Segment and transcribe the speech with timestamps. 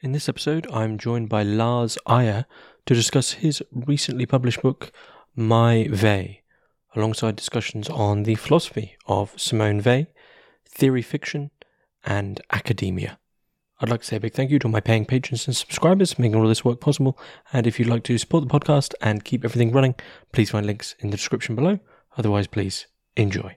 [0.00, 2.46] In this episode, I'm joined by Lars Iyer
[2.86, 4.92] to discuss his recently published book,
[5.34, 6.36] My Weil,
[6.94, 10.06] alongside discussions on the philosophy of Simone Weil,
[10.64, 11.50] theory fiction,
[12.04, 13.18] and academia.
[13.80, 16.36] I'd like to say a big thank you to my paying patrons and subscribers making
[16.36, 17.18] all this work possible.
[17.52, 19.96] And if you'd like to support the podcast and keep everything running,
[20.30, 21.80] please find links in the description below.
[22.16, 22.86] Otherwise, please
[23.16, 23.56] enjoy.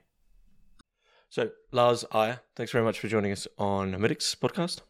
[1.30, 4.80] So, Lars Iyer, thanks very much for joining us on Hermitix podcast.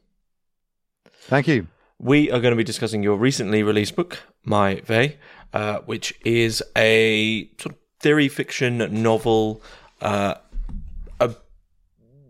[1.27, 1.68] Thank you.
[1.98, 5.11] We are going to be discussing your recently released book, My Weil,
[5.53, 9.63] uh, which is a sort of theory fiction novel.
[10.00, 10.35] Uh,
[11.21, 11.36] a,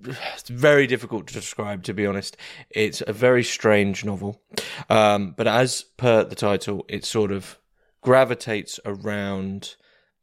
[0.04, 2.36] it's very difficult to describe, to be honest.
[2.68, 4.42] It's a very strange novel.
[4.90, 7.58] Um, but as per the title, it sort of
[8.02, 9.76] gravitates around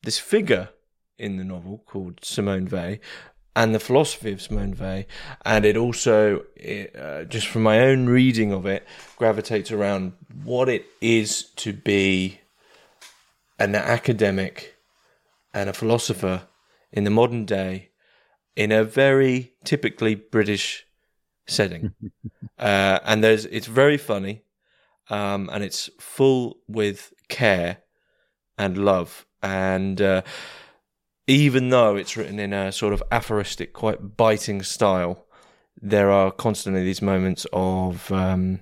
[0.04, 0.70] this figure
[1.18, 2.98] in the novel called Simone Weil,
[3.60, 5.04] and the philosophy of Simone Weil,
[5.44, 8.88] and it also, it, uh, just from my own reading of it,
[9.18, 10.14] gravitates around
[10.46, 12.40] what it is to be
[13.60, 14.78] an academic
[15.54, 16.44] and a philosopher
[16.94, 17.90] in the modern day
[18.56, 20.86] in a very typically British
[21.46, 21.92] setting.
[22.58, 24.44] uh, and there's it's very funny,
[25.10, 27.80] um, and it's full with care
[28.58, 30.02] and love and.
[30.02, 30.22] Uh,
[31.30, 35.28] even though it's written in a sort of aphoristic, quite biting style,
[35.80, 38.62] there are constantly these moments of um,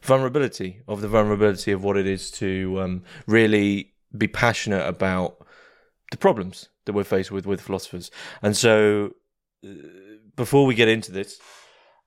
[0.00, 5.46] vulnerability, of the vulnerability of what it is to um, really be passionate about
[6.10, 8.10] the problems that we're faced with with philosophers.
[8.40, 9.14] And so,
[9.62, 9.72] uh,
[10.36, 11.38] before we get into this,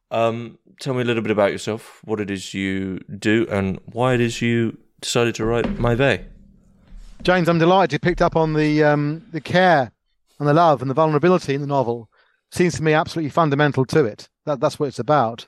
[0.09, 4.15] um, tell me a little bit about yourself, what it is you do, and why
[4.15, 6.19] it is you decided to write My Weil.
[7.21, 9.91] James, I'm delighted you picked up on the um, the care
[10.39, 12.09] and the love and the vulnerability in the novel
[12.51, 14.29] seems to me absolutely fundamental to it.
[14.45, 15.47] That, that's what it's about.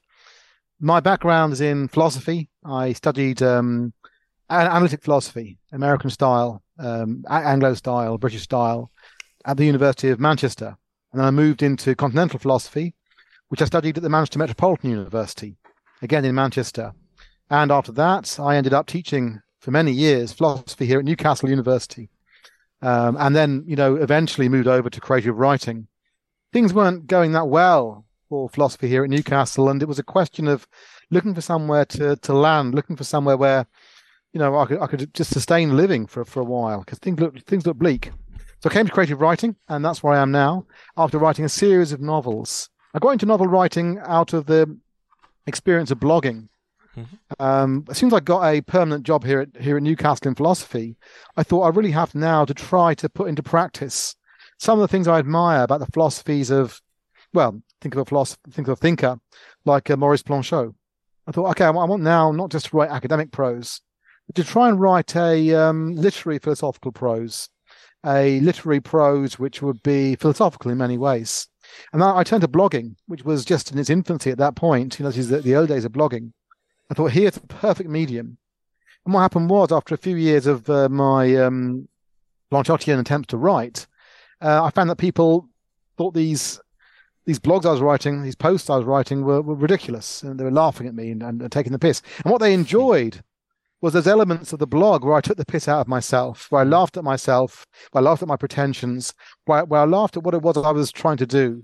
[0.80, 2.50] My background is in philosophy.
[2.66, 3.94] I studied um,
[4.50, 8.92] analytic philosophy, American style, um, Anglo style, British style,
[9.45, 10.76] at the University of Manchester.
[11.11, 12.95] And then I moved into continental philosophy,
[13.49, 15.58] which I studied at the Manchester Metropolitan University,
[16.02, 16.93] again in Manchester.
[17.49, 22.10] And after that, I ended up teaching for many years philosophy here at Newcastle University
[22.81, 25.87] um, and then you know eventually moved over to creative writing.
[26.53, 30.47] Things weren't going that well for philosophy here at Newcastle, and it was a question
[30.47, 30.67] of
[31.09, 33.67] looking for somewhere to to land, looking for somewhere where
[34.33, 37.19] you know I could I could just sustain living for for a while because things
[37.19, 38.11] look things look bleak.
[38.61, 40.67] So I came to creative writing, and that's where I am now.
[40.95, 44.77] After writing a series of novels, I got into novel writing out of the
[45.48, 46.48] experience of blogging.
[46.98, 47.44] Mm-hmm.
[47.44, 50.36] Um, as soon as I got a permanent job here at here at Newcastle in
[50.36, 50.98] philosophy,
[51.38, 54.16] I thought I really have now to try to put into practice
[54.58, 56.82] some of the things I admire about the philosophies of,
[57.34, 59.18] well, think of a philosopher, think of a thinker
[59.66, 60.74] like uh, Maurice Blanchot.
[61.28, 63.82] I thought, okay, I want now not just to write academic prose,
[64.28, 67.50] but to try and write a um, literary philosophical prose,
[68.06, 71.48] a literary prose which would be philosophical in many ways.
[71.94, 75.00] And I turned to blogging, which was just in its infancy at that point.
[75.00, 76.34] You know, this is the, the early days of blogging.
[76.92, 78.38] I thought, here's the perfect medium.
[79.06, 81.88] And what happened was, after a few years of uh, my um,
[82.52, 83.88] Blanchotian attempts to write,
[84.42, 85.48] uh, I found that people
[85.98, 86.60] thought these
[87.26, 90.44] these blogs I was writing, these posts I was writing, were, were ridiculous, and they
[90.44, 92.02] were laughing at me and, and, and, taking the piss.
[92.26, 93.23] And what they enjoyed
[93.80, 96.62] was those elements of the blog where I took the piss out of myself, where
[96.62, 99.14] I laughed at myself, where I laughed at my pretensions,
[99.46, 101.64] where, where I laughed at what it was I was trying to do.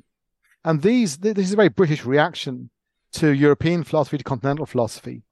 [0.64, 2.70] And these, this is a very British reaction
[3.18, 5.24] to European philosophy, to continental philosophy.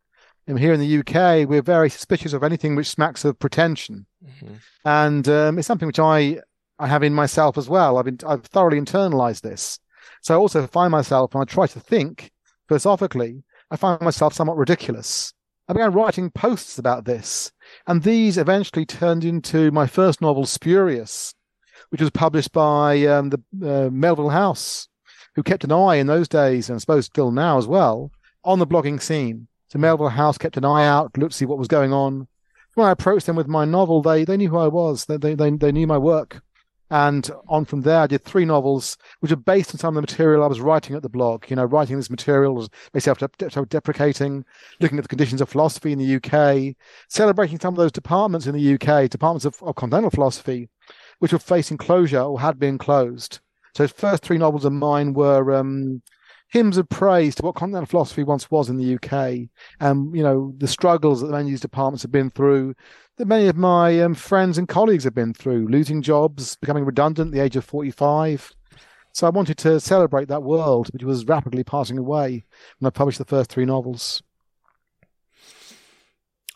[0.47, 4.55] And here in the UK, we're very suspicious of anything which smacks of pretension, mm-hmm.
[4.83, 6.39] and um, it's something which I
[6.77, 7.97] I have in myself as well.
[7.97, 9.79] I've been, I've thoroughly internalized this,
[10.21, 12.31] so I also find myself when I try to think
[12.67, 15.33] philosophically, I find myself somewhat ridiculous.
[15.67, 17.51] I began writing posts about this,
[17.87, 21.33] and these eventually turned into my first novel, Spurious,
[21.89, 24.89] which was published by um, the uh, Melville House
[25.35, 28.11] who kept an eye in those days, and I suppose still now as well,
[28.43, 29.47] on the blogging scene.
[29.67, 32.27] So Melville House kept an eye out, looked to see what was going on.
[32.75, 35.05] When I approached them with my novel, they they knew who I was.
[35.05, 36.41] They they they, knew my work.
[36.91, 40.01] And on from there, I did three novels, which are based on some of the
[40.01, 41.49] material I was writing at the blog.
[41.49, 44.45] You know, writing this material was basically self-deprecating,
[44.79, 46.75] looking at the conditions of philosophy in the UK,
[47.09, 50.69] celebrating some of those departments in the UK, departments of, of continental philosophy,
[51.17, 53.39] which were facing closure or had been closed.
[53.75, 56.01] So his first three novels of mine were um,
[56.47, 59.49] hymns of praise to what continental philosophy once was in the UK,
[59.81, 62.73] and you know the struggles that of these departments have been through,
[63.17, 67.27] that many of my um, friends and colleagues have been through, losing jobs, becoming redundant
[67.27, 68.53] at the age of forty-five.
[69.11, 72.45] So I wanted to celebrate that world, which was rapidly passing away
[72.79, 74.23] when I published the first three novels.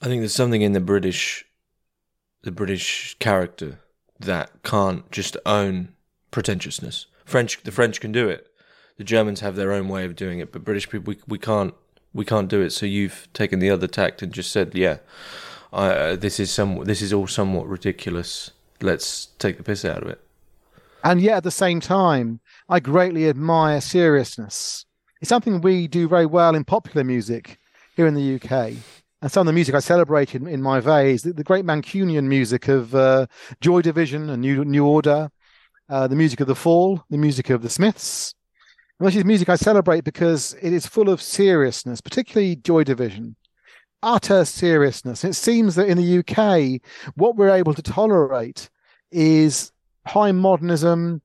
[0.01, 1.43] I think there's something in the British,
[2.43, 3.79] the British character
[4.19, 5.93] that can't just own
[6.31, 7.05] pretentiousness.
[7.25, 8.47] French, the French can do it.
[8.97, 11.73] The Germans have their own way of doing it, but British people, we, we can't,
[12.13, 12.71] we can't do it.
[12.71, 14.97] So you've taken the other tact and just said, yeah,
[15.71, 18.51] uh, this is some, this is all somewhat ridiculous.
[18.81, 20.21] Let's take the piss out of it.
[21.03, 24.85] And yet, at the same time, I greatly admire seriousness.
[25.21, 27.57] It's something we do very well in popular music
[27.95, 28.73] here in the UK.
[29.21, 31.65] And some of the music I celebrate in, in My Weil is the, the, great
[31.65, 33.27] Mancunian music of uh,
[33.59, 35.29] Joy Division and New, New Order,
[35.89, 38.33] uh, the music of The Fall, the music of The Smiths.
[38.99, 43.35] And this is music I celebrate because it is full of seriousness, particularly Joy Division.
[44.03, 45.23] Utter seriousness.
[45.23, 46.81] It seems that in the UK,
[47.15, 48.69] what we're able to tolerate
[49.11, 49.71] is
[50.05, 51.21] high modernism,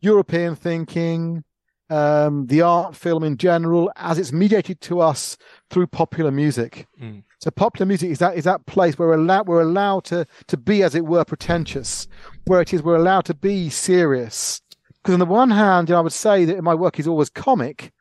[0.00, 1.44] European thinking,
[1.88, 5.36] um, the art film in general, as it's mediated to us
[5.70, 6.86] through popular music.
[7.00, 7.22] Mm.
[7.40, 10.56] So popular music is that is that place where we're allowed we're allowed to to
[10.58, 12.06] be, as it were, pretentious,
[12.44, 14.60] where it is we're allowed to be serious.
[14.96, 17.30] Because on the one hand, you know, I would say that my work is always
[17.30, 17.92] comic,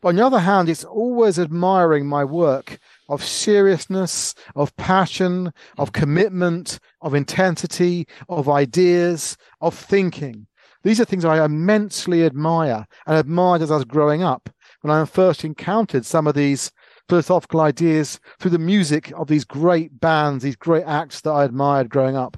[0.00, 2.78] but on the other hand, it's always admiring my work
[3.10, 10.46] of seriousness, of passion, of commitment, of intensity, of ideas, of thinking.
[10.84, 14.48] These are things I immensely admire and admired as I was growing up
[14.80, 16.70] when I first encountered some of these
[17.08, 21.88] philosophical ideas through the music of these great bands, these great acts that I admired
[21.88, 22.36] growing up.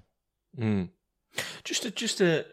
[0.59, 0.89] Mm.
[1.65, 2.47] Just a, just a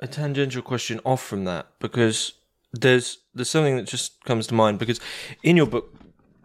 [0.00, 2.34] a tangential question off from that because
[2.72, 5.00] there's there's something that just comes to mind because
[5.42, 5.94] in your book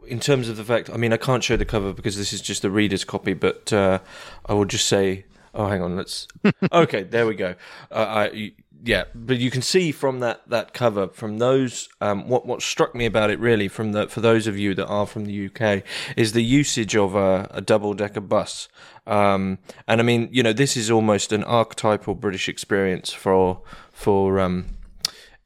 [0.10, 2.42] in terms of the fact, I mean, I can't show the cover because this is
[2.42, 4.00] just a reader's copy, but uh,
[4.48, 6.28] I will just say, oh, hang on, let's.
[6.72, 7.54] okay, there we go.
[7.92, 8.54] Uh, I,
[8.84, 12.96] yeah, but you can see from that, that cover, from those, um, what what struck
[12.96, 15.84] me about it really, from the for those of you that are from the UK,
[16.16, 18.70] is the usage of a, a double decker bus.
[19.06, 23.62] Um, and I mean, you know, this is almost an archetypal British experience for
[23.92, 24.68] for um,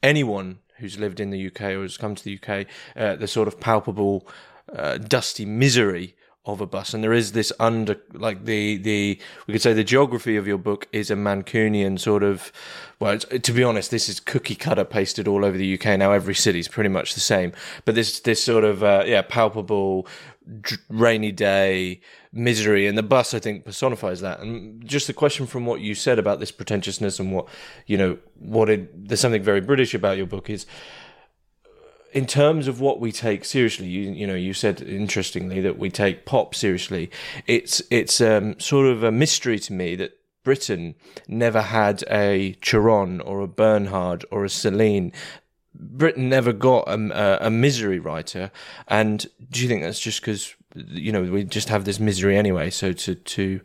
[0.03, 2.67] anyone who's lived in the UK or has come to the UK.
[2.95, 4.27] Uh, the sort of palpable
[4.75, 6.93] uh, dusty misery of a bus.
[6.93, 10.57] And there is this under like the the we could say the geography of your
[10.57, 12.51] book is a mancunian sort of
[12.99, 16.35] well to be honest this is cookie cutter pasted all over the uk now every
[16.35, 17.53] city is pretty much the same.
[17.85, 20.05] But this this sort of uh, yeah palpable
[20.89, 22.01] rainy day
[22.33, 22.87] misery.
[22.87, 24.41] And the bus i think personifies that.
[24.41, 27.47] And just the question from what you said about this pretentiousness and what
[27.87, 30.65] you know what it there's something very british about your book is
[32.13, 35.89] in terms of what we take seriously, you, you know, you said interestingly that we
[35.89, 37.09] take pop seriously.
[37.47, 40.95] It's it's um, sort of a mystery to me that Britain
[41.27, 45.11] never had a Cioran or a Bernhard or a Celine.
[45.73, 48.51] Britain never got a, a, misery writer,
[48.87, 52.69] and do you think that's just because you know we just have this misery anyway?
[52.69, 53.61] So to to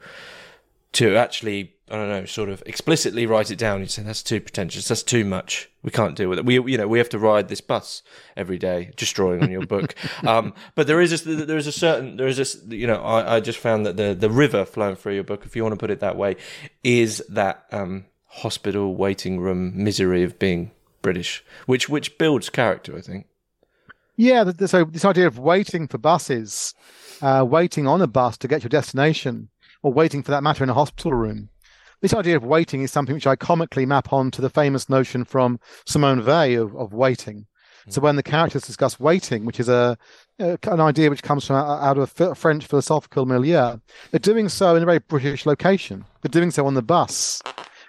[0.92, 3.80] to actually I don't know, sort of explicitly write it down.
[3.80, 4.88] You say that's too pretentious.
[4.88, 5.70] That's too much.
[5.82, 6.44] We can't deal with it.
[6.44, 8.02] We, you know, we have to ride this bus
[8.36, 9.94] every day, just drawing on your book.
[10.26, 13.36] Um, but there is a, there is a certain, there is a, you know, I,
[13.36, 15.78] I just found that the the river flowing through your book, if you want to
[15.78, 16.36] put it that way,
[16.82, 23.00] is that um, hospital waiting room misery of being British, which which builds character, I
[23.00, 23.26] think.
[24.16, 26.74] Yeah, so this idea of waiting for buses,
[27.22, 29.48] uh, waiting on a bus to get your destination,
[29.82, 31.48] or waiting for that matter in a hospital room
[32.00, 35.24] this idea of waiting is something which I comically map on to the famous notion
[35.24, 37.46] from Simone Weil of, of waiting.
[37.88, 38.06] So hmm.
[38.06, 39.98] when the characters discuss waiting, which is a,
[40.38, 43.78] a an idea which comes from out of a French philosophical milieu,
[44.10, 46.04] they're doing so in a very British location.
[46.22, 47.42] They're doing so on the bus,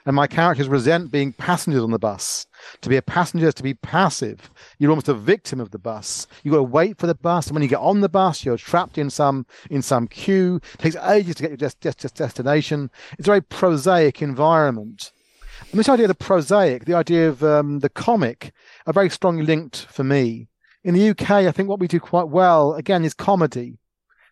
[0.05, 2.48] and my characters resent being passengers on the bus.
[2.81, 4.49] To be a passenger is to be passive.
[4.77, 6.27] You're almost a victim of the bus.
[6.43, 8.57] You've got to wait for the bus, and when you get on the bus, you're
[8.57, 10.61] trapped in some in some queue.
[10.73, 12.91] It takes ages to get your destination.
[13.17, 15.11] It's a very prosaic environment.
[15.71, 18.53] And this idea of the prosaic, the idea of um, the comic,
[18.87, 20.47] are very strongly linked for me.
[20.83, 23.77] In the UK, I think what we do quite well, again, is comedy.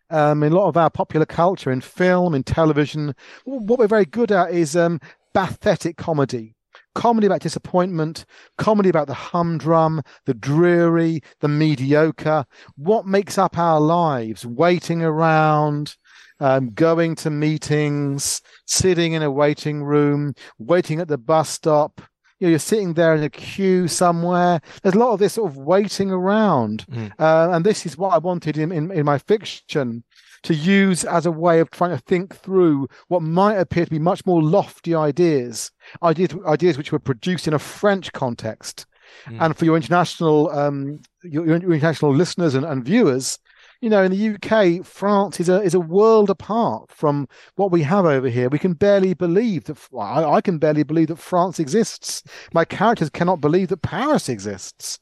[0.10, 4.06] Um, in a lot of our popular culture, in film, in television, what we're very
[4.06, 5.02] good at is um,
[5.34, 6.56] pathetic comedy
[6.98, 8.26] comedy about disappointment,
[8.58, 12.44] comedy about the humdrum, the dreary, the mediocre.
[12.76, 14.48] What makes up our lives?
[14.48, 15.96] Waiting around,
[16.40, 22.02] um, going to meetings, sitting in a waiting room, waiting at the bus stop.
[22.40, 24.60] You know, you're sitting there in a queue somewhere.
[24.82, 27.12] There's a lot of this sort of waiting around, mm.
[27.20, 30.04] uh, and this is what I wanted in, in, in my fiction
[30.44, 34.00] to use as a way of trying to think through what might appear to be
[34.00, 35.72] much more lofty ideas,
[36.04, 38.86] ideas, ideas which were produced in a French context.
[39.28, 39.42] Mm.
[39.42, 43.40] And for your international, um, your, your, international listeners and, and viewers,
[43.82, 47.84] you know, in the UK, France is a is a world apart from what we
[47.84, 48.50] have over here.
[48.50, 52.24] We can barely believe that well, I, I can barely believe that France exists.
[52.54, 55.00] My characters cannot believe that Paris exists.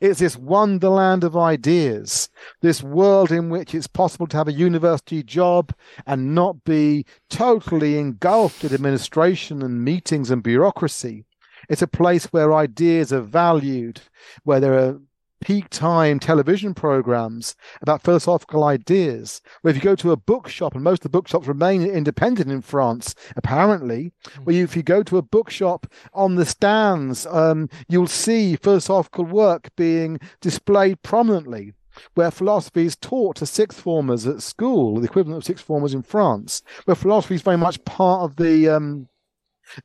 [0.00, 2.28] It's this wonderland of ideas,
[2.60, 5.72] this world in which it's possible to have a university job
[6.06, 11.24] and not be totally engulfed in administration and meetings and bureaucracy.
[11.68, 14.00] It's a place where ideas are valued,
[14.44, 15.00] where there are
[15.40, 19.40] peak time television programs about philosophical ideas.
[19.62, 22.62] Where if you go to a bookshop, and most of the bookshops remain independent in
[22.62, 24.44] France, apparently, hmm.
[24.44, 29.24] where you, if you go to a bookshop on the stands, um, you'll see philosophical
[29.24, 31.72] work being displayed prominently.
[32.14, 36.02] Where philosophy is taught to sixth formers at school, the equivalent of sixth formers in
[36.02, 39.08] France, where philosophy is very much part of the um,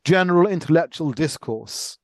[0.04, 1.98] general intellectual discourse.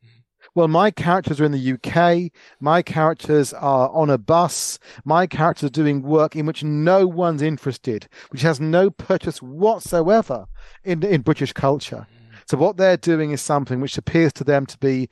[0.58, 2.32] Well, my characters are in the UK.
[2.60, 4.80] My characters are on a bus.
[5.06, 10.48] My characters are doing work in which no one's interested, which has no purchase whatsoever
[10.84, 12.08] in, in British culture.
[12.50, 15.10] So what they're doing is something which appears to them to be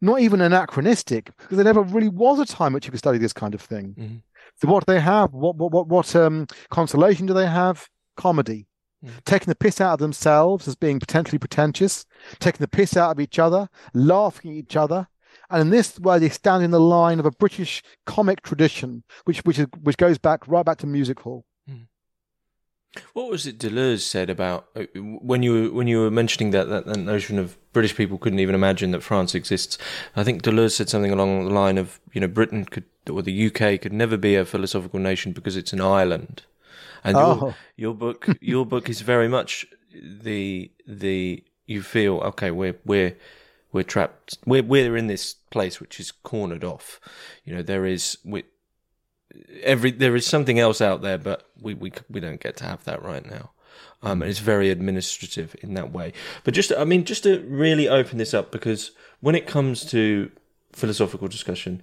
[0.00, 3.32] not even anachronistic, because there never really was a time which you could study this
[3.32, 3.96] kind of thing.
[3.98, 4.16] Mm-hmm.
[4.62, 5.32] So what do they have?
[5.32, 7.88] What what what, what um, consolation do they have?
[8.16, 8.68] Comedy.
[9.04, 9.24] Mm.
[9.24, 12.04] Taking the piss out of themselves as being potentially pretentious,
[12.38, 15.08] taking the piss out of each other, laughing at each other.
[15.48, 19.40] And in this way, they stand in the line of a British comic tradition, which
[19.40, 21.44] which is, which goes back right back to music hall.
[21.68, 21.86] Mm.
[23.12, 26.68] What was it Deleuze said about uh, when you were, when you were mentioning that,
[26.68, 29.78] that, that notion of British people couldn't even imagine that France exists?
[30.14, 33.46] I think Deleuze said something along the line of you know Britain could or the
[33.46, 36.42] UK could never be a philosophical nation because it's an island.
[37.04, 37.36] And oh.
[37.36, 42.50] your, your book, your book is very much the the you feel okay.
[42.50, 43.16] We're we're
[43.72, 44.38] we're trapped.
[44.46, 47.00] We're we're in this place which is cornered off.
[47.44, 48.44] You know, there is we
[49.62, 52.84] every there is something else out there, but we we we don't get to have
[52.84, 53.50] that right now.
[54.02, 56.14] Um, and it's very administrative in that way.
[56.44, 60.30] But just, I mean, just to really open this up, because when it comes to
[60.72, 61.82] philosophical discussion,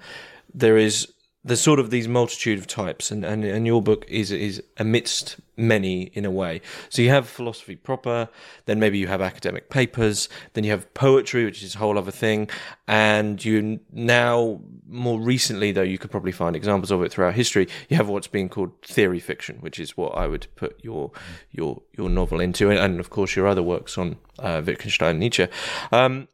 [0.54, 1.14] there is
[1.48, 5.38] there's sort of these multitude of types, and, and, and your book is is amidst
[5.56, 6.62] many in a way.
[6.90, 8.30] So you have philosophy proper,
[8.66, 12.12] then maybe you have academic papers, then you have poetry, which is a whole other
[12.12, 12.50] thing,
[12.88, 17.68] and you now more recently though you could probably find examples of it throughout history.
[17.90, 21.12] You have what's being called theory fiction, which is what I would put your
[21.52, 25.48] your your novel into, and of course your other works on uh, Wittgenstein and Nietzsche.
[25.92, 26.28] Um,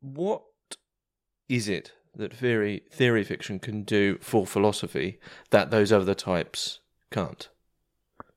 [0.00, 0.42] what
[1.48, 5.18] is it that theory theory fiction can do for philosophy
[5.50, 7.48] that those other types can't.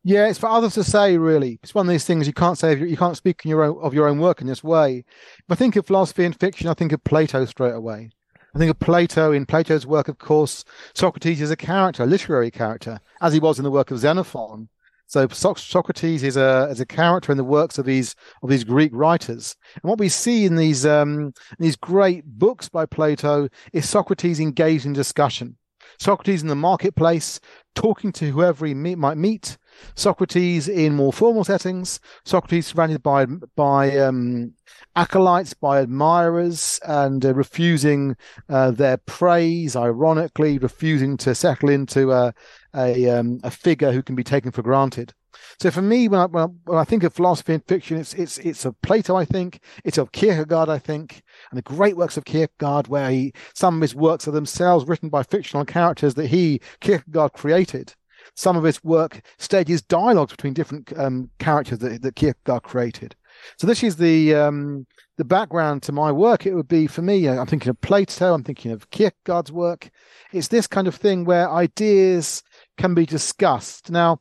[0.06, 1.18] Yeah, it's for others to say.
[1.18, 2.78] Really, it's one of these things you can't say.
[2.78, 5.06] You can't speak in your own, of your own work in this way.
[5.38, 8.10] If I think of philosophy and fiction, I think of Plato straight away.
[8.54, 9.32] I think of Plato.
[9.32, 13.58] In Plato's work, of course, Socrates is a character, a literary character, as he was
[13.58, 14.68] in the work of Xenophon.
[15.14, 18.90] So Socrates is a is a character in the works of these of these Greek
[18.96, 24.40] writers, and what we see in these um, these great books by Plato is Socrates
[24.40, 25.56] engaged in discussion.
[26.00, 27.40] Socrates in the marketplace,
[27.76, 29.60] talking to whoever he meet, might meet.
[29.94, 32.00] Socrates in more formal settings.
[32.26, 34.54] Socrates surrounded by by um,
[34.96, 38.16] acolytes, by admirers, and uh, refusing
[38.50, 39.76] uh, their praise.
[39.76, 42.34] Ironically, refusing to settle into a
[42.76, 45.14] a, um, a figure who can be taken for granted.
[45.60, 48.14] So for me, when I, when I, when I think of philosophy and fiction, it's
[48.14, 49.60] it's it's of Plato, I think.
[49.84, 53.82] It's of Kierkegaard, I think, and the great works of Kierkegaard, where he some of
[53.82, 57.94] his works are themselves written by fictional characters that he Kierkegaard created.
[58.36, 63.16] Some of his work stages dialogues between different um, characters that, that Kierkegaard created.
[63.58, 64.86] So this is the um,
[65.18, 66.46] the background to my work.
[66.46, 67.28] It would be for me.
[67.28, 68.34] I'm thinking of Plato.
[68.34, 69.90] I'm thinking of Kierkegaard's work.
[70.32, 72.44] It's this kind of thing where ideas
[72.78, 73.92] can be discussed.
[73.92, 74.20] Now,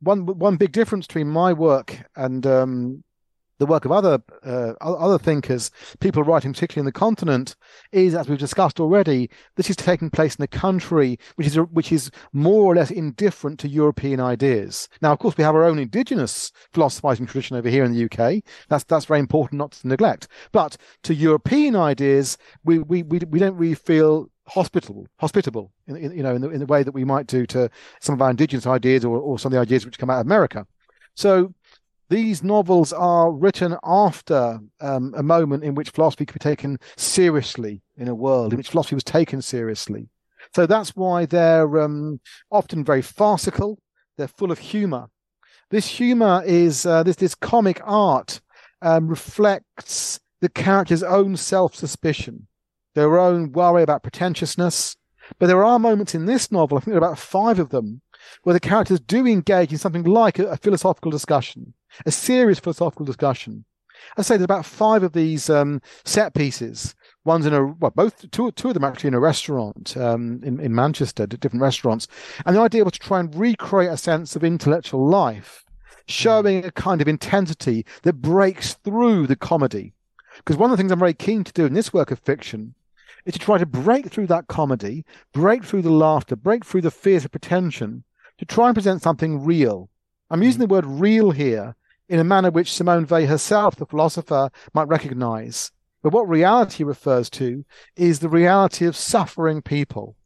[0.00, 3.04] one one big difference between my work and um,
[3.58, 7.56] the work of other uh, other thinkers, people writing particularly in the continent,
[7.92, 11.92] is as we've discussed already, this is taking place in a country which is which
[11.92, 14.88] is more or less indifferent to European ideas.
[15.00, 18.42] Now, of course, we have our own indigenous philosophizing tradition over here in the UK.
[18.68, 20.28] That's that's very important not to neglect.
[20.52, 26.16] But to European ideas, we we we, we don't really feel hospitable, hospitable, in, in,
[26.16, 27.70] you know, in the, in the way that we might do to
[28.00, 30.26] some of our indigenous ideas or, or some of the ideas which come out of
[30.26, 30.66] America.
[31.14, 31.54] So
[32.10, 37.82] these novels are written after um, a moment in which philosophy could be taken seriously
[37.96, 40.08] in a world in which philosophy was taken seriously.
[40.54, 42.20] So that's why they're um,
[42.50, 43.78] often very farcical.
[44.16, 45.08] They're full of humor.
[45.70, 48.40] This humor is uh, this this comic art
[48.82, 52.46] um, reflects the character's own self suspicion
[52.94, 54.96] their own worry about pretentiousness.
[55.38, 58.02] But there are moments in this novel, I think there are about five of them,
[58.42, 61.74] where the characters do engage in something like a, a philosophical discussion,
[62.06, 63.64] a serious philosophical discussion.
[64.16, 66.94] I say there's about five of these um, set pieces.
[67.24, 70.60] One's in a well, both two two of them actually in a restaurant um, in
[70.60, 72.06] in Manchester, different restaurants,
[72.44, 75.64] and the idea was to try and recreate a sense of intellectual life,
[76.06, 79.94] showing a kind of intensity that breaks through the comedy.
[80.36, 82.74] Because one of the things I'm very keen to do in this work of fiction
[83.24, 86.90] is to try to break through that comedy, break through the laughter, break through the
[86.90, 88.04] fears of pretension,
[88.38, 89.88] to try and present something real.
[90.30, 90.68] I'm using mm-hmm.
[90.68, 91.76] the word real here
[92.08, 95.70] in a manner which Simone Weil herself, the philosopher, might recognize.
[96.02, 97.64] But what reality refers to
[97.96, 100.16] is the reality of suffering people,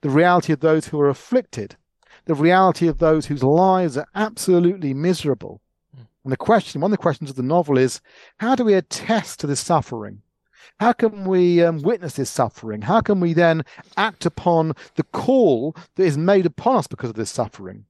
[0.00, 1.76] the reality of those who are afflicted,
[2.24, 5.60] the reality of those whose lives are absolutely miserable.
[5.94, 6.06] Mm.
[6.24, 8.00] And the question, one of the questions of the novel is
[8.38, 10.22] how do we attest to this suffering?
[10.78, 12.82] How can we um, witness this suffering?
[12.82, 13.64] How can we then
[13.96, 17.84] act upon the call that is made upon us because of this suffering?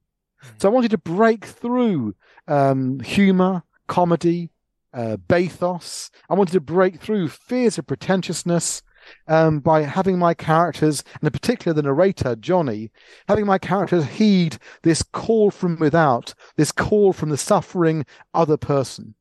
[0.57, 2.15] So I wanted to break through
[2.47, 4.49] um, humor, comedy,
[4.93, 6.09] uh, bathos.
[6.29, 8.81] I wanted to break through fears of pretentiousness
[9.27, 12.91] um, by having my characters, and in particular the narrator, Johnny,
[13.27, 19.15] having my characters heed this call from without, this call from the suffering other person.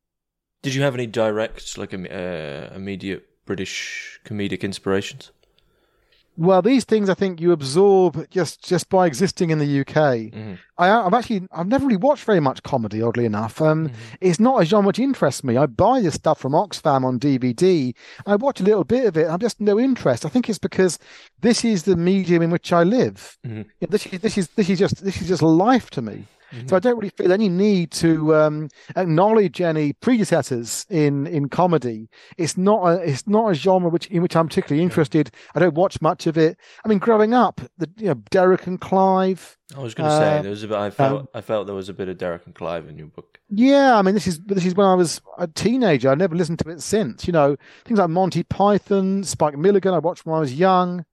[0.63, 5.33] Did you have any direct, like uh, immediate British comedic inspirations?
[6.37, 9.97] Well, these things I think you absorb just just by existing in the UK.
[10.31, 10.55] Mm-hmm.
[10.79, 13.61] I, have actually I've never really watched very much comedy, oddly enough.
[13.61, 14.15] Um, mm-hmm.
[14.21, 15.57] It's not a genre which interests me.
[15.57, 17.93] I buy this stuff from Oxfam on DVD.
[18.25, 19.29] I watch a little bit of it.
[19.29, 20.25] I'm just no interest.
[20.25, 21.01] I think it's because
[21.41, 23.37] this is the medium in which I live.
[23.45, 23.91] Mm-hmm.
[23.91, 26.27] This is this is this is just this is just life to me.
[26.53, 26.69] Mm-hmm.
[26.69, 32.09] So I don't really feel any need to um, acknowledge any predecessors in in comedy.
[32.37, 35.31] It's not a it's not a genre which in which I'm particularly interested.
[35.55, 36.59] I don't watch much of it.
[36.85, 39.57] I mean, growing up, the you know Derek and Clive.
[39.77, 40.77] I was going to uh, say there was a bit.
[40.77, 43.07] I felt um, I felt there was a bit of Derek and Clive in your
[43.07, 43.39] book.
[43.49, 46.11] Yeah, I mean, this is this is when I was a teenager.
[46.11, 47.27] I never listened to it since.
[47.27, 49.95] You know, things like Monty Python, Spike Milligan.
[49.95, 51.05] I watched when I was young.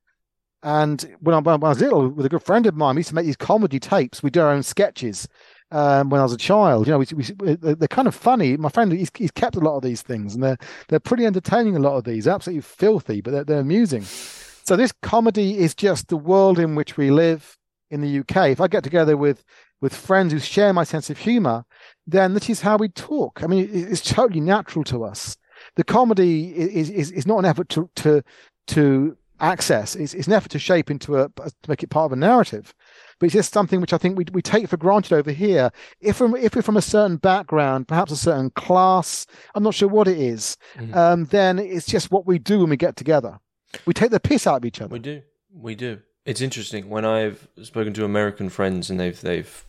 [0.67, 3.07] And when I, when I, was little, with a good friend of mine, we used
[3.07, 4.21] to make these comedy tapes.
[4.21, 5.25] We do our own sketches
[5.71, 6.85] um, when I was a child.
[6.85, 8.57] You know, we, we, they're kind of funny.
[8.57, 10.57] My friend, he's, he's, kept a lot of these things, and they're
[10.89, 11.77] they're pretty entertaining.
[11.77, 14.03] A lot of these, absolutely filthy, but they're, they're amusing.
[14.03, 17.57] So this comedy is just the world in which we live
[17.89, 18.49] in the UK.
[18.49, 19.45] If I get together with
[19.79, 21.63] with friends who share my sense of humour,
[22.05, 23.41] then this is how we talk.
[23.41, 25.37] I mean, it's totally natural to us.
[25.77, 28.21] The comedy is is, is not an effort to to
[28.67, 29.95] to access.
[29.95, 32.73] It's, it's an effort to shape into a to make it part of a narrative,
[33.19, 35.71] but it's just something which I think we we take for granted over here.
[35.99, 39.89] If from if we're from a certain background, perhaps a certain class, I'm not sure
[39.89, 40.93] what it is, mm-hmm.
[40.97, 43.39] um, then it's just what we do when we get together.
[43.85, 44.93] We take the piss out of each other.
[44.93, 45.21] We do.
[45.53, 45.99] We do.
[46.25, 49.65] It's interesting when I've spoken to American friends and they've they've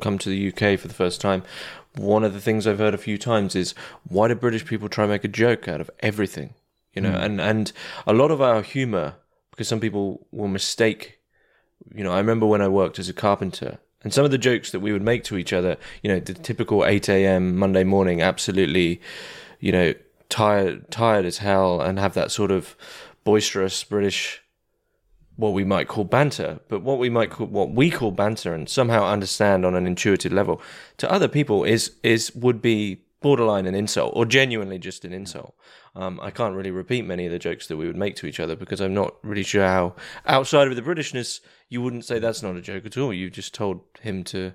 [0.00, 1.42] come to the UK for the first time.
[1.96, 3.74] One of the things I've heard a few times is
[4.08, 6.54] why do British people try and make a joke out of everything?
[6.98, 7.24] You know, mm.
[7.24, 7.72] and and
[8.08, 9.14] a lot of our humor
[9.52, 11.20] because some people will mistake.
[11.94, 14.72] You know, I remember when I worked as a carpenter, and some of the jokes
[14.72, 15.76] that we would make to each other.
[16.02, 17.56] You know, the typical eight a.m.
[17.56, 19.00] Monday morning, absolutely,
[19.60, 19.94] you know,
[20.28, 22.74] tired tired as hell, and have that sort of
[23.22, 24.42] boisterous British
[25.36, 28.68] what we might call banter, but what we might call what we call banter and
[28.68, 30.60] somehow understand on an intuitive level
[30.96, 35.54] to other people is is would be borderline an insult or genuinely just an insult.
[35.94, 38.40] Um, I can't really repeat many of the jokes that we would make to each
[38.40, 39.94] other because I'm not really sure how,
[40.26, 43.12] outside of the Britishness, you wouldn't say that's not a joke at all.
[43.12, 44.54] You just told him to,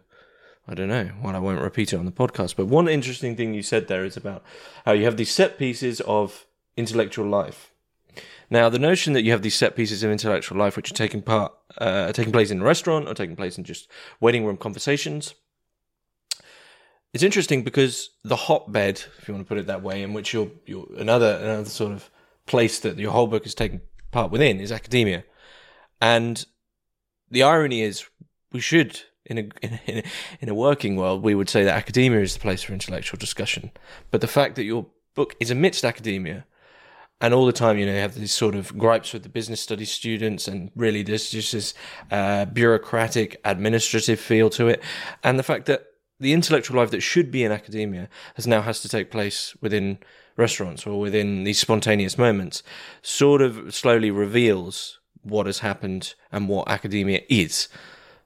[0.67, 1.11] I don't know.
[1.21, 2.55] Well, I won't repeat it on the podcast.
[2.55, 4.43] But one interesting thing you said there is about
[4.85, 6.45] how you have these set pieces of
[6.77, 7.71] intellectual life.
[8.49, 11.21] Now, the notion that you have these set pieces of intellectual life which are taking
[11.21, 15.33] part, uh, taking place in a restaurant or taking place in just waiting room conversations
[17.13, 20.33] it's interesting because the hotbed, if you want to put it that way, in which
[20.33, 22.09] you're, you're another another sort of
[22.45, 25.23] place that your whole book is taking part within is academia,
[26.01, 26.45] and
[27.29, 28.05] the irony is
[28.51, 30.03] we should in a, in a
[30.41, 33.71] in a working world we would say that academia is the place for intellectual discussion,
[34.09, 36.45] but the fact that your book is amidst academia
[37.21, 39.61] and all the time, you know, you have these sort of gripes with the business
[39.61, 41.73] studies students, and really there's just this
[42.11, 44.83] uh, bureaucratic, administrative feel to it,
[45.23, 45.92] and the fact that
[46.23, 49.99] the intellectual life that should be in academia has now has to take place within
[50.37, 52.63] restaurants or within these spontaneous moments
[53.01, 57.67] sort of slowly reveals what has happened and what academia is.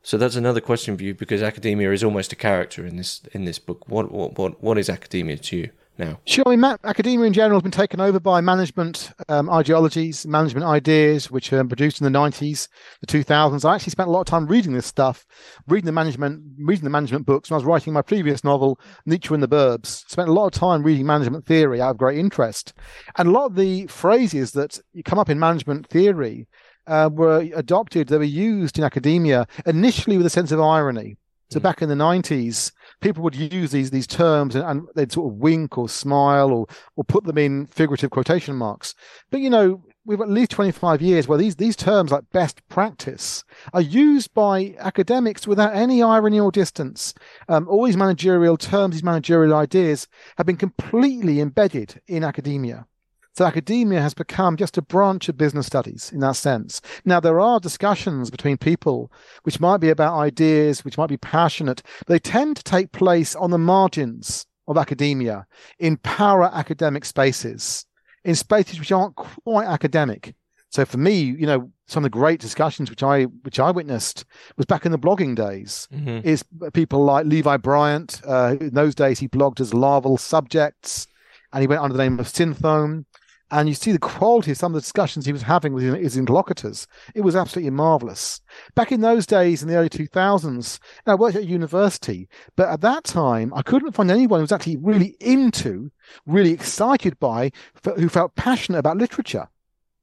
[0.03, 3.45] So that's another question for you because academia is almost a character in this in
[3.45, 3.89] this book.
[3.89, 6.19] What what what, what is academia to you, now?
[6.25, 6.43] Sure.
[6.47, 10.65] I mean, ma- academia in general has been taken over by management um, ideologies, management
[10.65, 12.67] ideas, which were produced in the 90s,
[13.01, 13.63] the 2000s.
[13.63, 15.25] I actually spent a lot of time reading this stuff,
[15.67, 17.49] reading the management, reading the management books.
[17.49, 20.53] When I was writing my previous novel, Nietzsche and the Burbs, spent a lot of
[20.53, 22.73] time reading management theory out of great interest.
[23.17, 26.47] And a lot of the phrases that come up in management theory
[26.87, 31.17] uh, were adopted, they were used in academia initially with a sense of irony.
[31.49, 31.63] So mm.
[31.63, 35.37] back in the 90s, people would use these these terms and, and, they'd sort of
[35.37, 38.95] wink or smile or or put them in figurative quotation marks.
[39.29, 43.43] But you know, we've at least 25 years where these these terms like best practice
[43.73, 47.13] are used by academics without any irony or distance.
[47.49, 50.07] Um, all these managerial terms, these managerial ideas
[50.37, 52.87] have been completely embedded in academia.
[53.37, 56.81] So academia has become just a branch of business studies in that sense.
[57.05, 59.11] Now, there are discussions between people
[59.43, 63.35] which might be about ideas, which might be passionate, but they tend to take place
[63.35, 65.45] on the margins of academia
[65.77, 67.85] in para-academic spaces,
[68.25, 70.33] in spaces which aren't quite academic.
[70.71, 74.25] So for me, you know, some of the great discussions which I which I witnessed
[74.57, 75.87] was back in the blogging days.
[75.93, 76.27] Mm-hmm.
[76.27, 78.19] Is people like Levi Bryant.
[78.25, 81.05] Uh, in those days, he blogged as Larval Subjects,
[81.53, 83.05] and he went under the name of Sinthome
[83.49, 86.17] and you see the quality of some of the discussions he was having with his
[86.17, 86.87] interlocutors.
[87.15, 88.41] It was absolutely marvelous.
[88.75, 93.05] Back in those days, in the early 2000s, I worked at university, but at that
[93.05, 95.91] time, I couldn't find anyone who was actually really into,
[96.25, 97.51] really excited by,
[97.95, 99.47] who felt passionate about literature.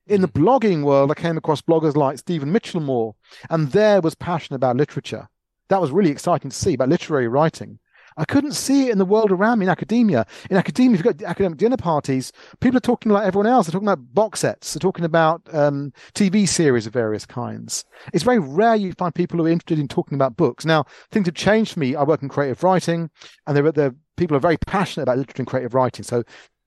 [0.07, 0.45] In the hmm.
[0.45, 3.15] blogging world, I came across bloggers like Stephen Mitchelmore,
[3.51, 5.29] and there was passion about literature.
[5.69, 7.79] That was really exciting to see about literary writing.
[8.17, 10.27] I couldn't see it in the world around me in academia.
[10.49, 13.67] In academia, if you've got academic dinner parties, people are talking like everyone else.
[13.67, 14.73] They're talking about box sets.
[14.73, 17.85] They're talking about um, TV series of various kinds.
[18.13, 20.65] It's very rare you find people who are interested in talking about books.
[20.65, 21.97] Now, things have changed for me.
[21.97, 23.11] I work in creative writing,
[23.47, 26.05] and there, there people are very passionate about literature and creative writing.
[26.05, 26.23] So,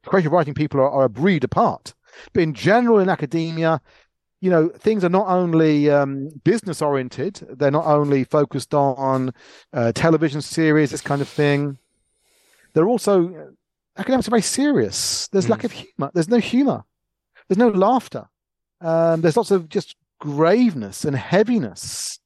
[0.05, 1.93] creative writing people are, are a breed apart.
[2.33, 3.81] But in general, in academia,
[4.41, 9.33] you know things are not only um, business oriented they're not only focused on
[9.73, 11.77] uh, television series this kind of thing.
[12.73, 15.27] They're also uh, academics are very serious.
[15.29, 15.49] There's mm.
[15.49, 16.11] lack of humor.
[16.13, 16.83] There's no humor.
[17.47, 18.27] There's no laughter.
[18.81, 22.19] Um, there's lots of just graveness and heaviness.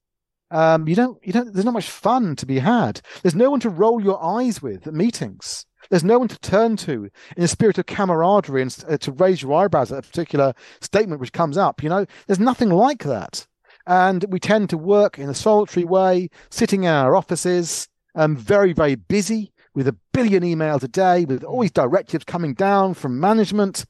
[0.49, 3.01] Um, you don't you don't there's not much fun to be had.
[3.21, 6.77] There's no one to roll your eyes with at meetings there's no one to turn
[6.77, 10.53] to in a spirit of camaraderie and uh, to raise your eyebrows at a particular
[10.79, 11.83] statement which comes up.
[11.83, 13.47] You know, there's nothing like that.
[13.87, 18.73] And we tend to work in a solitary way, sitting in our offices, um, very,
[18.73, 23.85] very busy with a billion emails a day, with always directives coming down from management.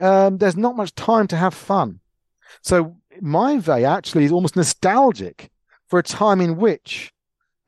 [0.00, 2.00] Um, there's not much time to have fun.
[2.60, 5.50] So my way actually is almost nostalgic
[5.86, 7.12] for a time in which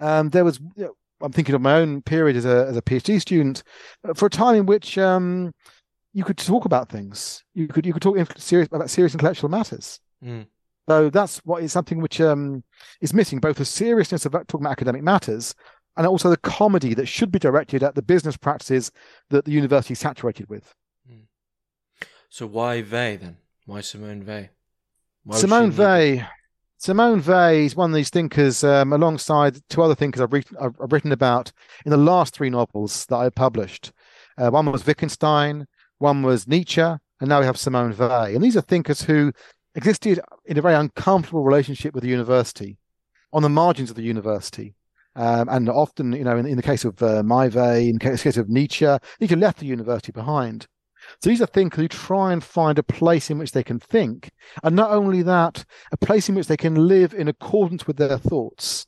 [0.01, 2.83] um, there was you know, I'm thinking of my own period as a as a
[2.83, 3.63] PhD student,
[4.09, 5.53] uh, for a time in which um,
[6.13, 7.43] you could talk about things.
[7.55, 10.01] You could you could talk serious about serious intellectual matters.
[10.23, 10.47] Mm.
[10.89, 12.63] So that's what is something which um,
[13.01, 15.55] is missing, both the seriousness of talking about academic matters
[15.97, 18.91] and also the comedy that should be directed at the business practices
[19.31, 20.75] that the university is saturated with.
[21.11, 21.23] Mm.
[22.29, 23.37] So why Weil then?
[23.65, 24.49] Why Simone Weil?
[25.25, 26.29] Why Simone Weil
[26.85, 30.93] Simone Weil is one of these thinkers, um, alongside two other thinkers I've, re- I've,
[30.93, 31.51] written about
[31.87, 33.91] in the last three novels that I published.
[34.37, 35.67] Uh, one was Wittgenstein,
[35.97, 38.35] one was Nietzsche, and now we have Simone Weil.
[38.35, 39.33] And these are thinkers who
[39.75, 42.77] existed in a very uncomfortable relationship with the university,
[43.33, 44.75] on the margins of the university.
[45.17, 48.19] Um, and often, you know, in, in the case of uh, My Weil, in the
[48.19, 50.67] case of Nietzsche, Nietzsche left the university behind.
[51.23, 54.31] So these are thinkers who try and find a place in which they can think.
[54.63, 58.19] And not only that, a place in which they can live in accordance with their
[58.19, 58.87] thoughts.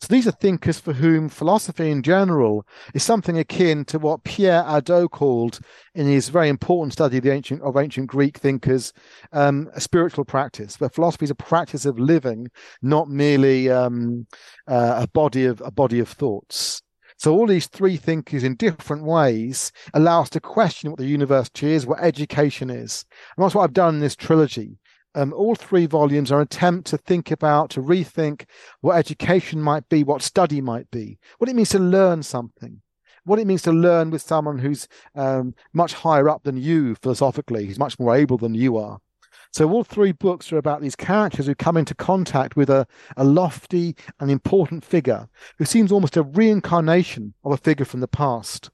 [0.00, 4.62] So these are thinkers for whom philosophy in general is something akin to what Pierre
[4.62, 5.60] Hadot called
[5.94, 8.92] in his very important study of, ancient, of ancient Greek thinkers
[9.32, 12.48] um, a spiritual practice, where philosophy is a practice of living,
[12.82, 14.26] not merely um,
[14.66, 16.82] uh, a body of a body of thoughts.
[17.20, 21.70] So all these three thinkers in different ways allow us to question what the university
[21.70, 23.04] is, what education is.
[23.36, 24.78] And that's what I've done in this trilogy.
[25.14, 28.46] Um, all three volumes are an attempt to think about, to rethink
[28.80, 32.80] what education might be, what study might be, what it means to learn something,
[33.24, 37.66] what it means to learn with someone who's um, much higher up than you philosophically,
[37.66, 38.98] who's much more able than you are.
[39.52, 42.86] So all three books are about these characters who come into contact with a,
[43.16, 48.08] a lofty and important figure who seems almost a reincarnation of a figure from the
[48.08, 48.70] past.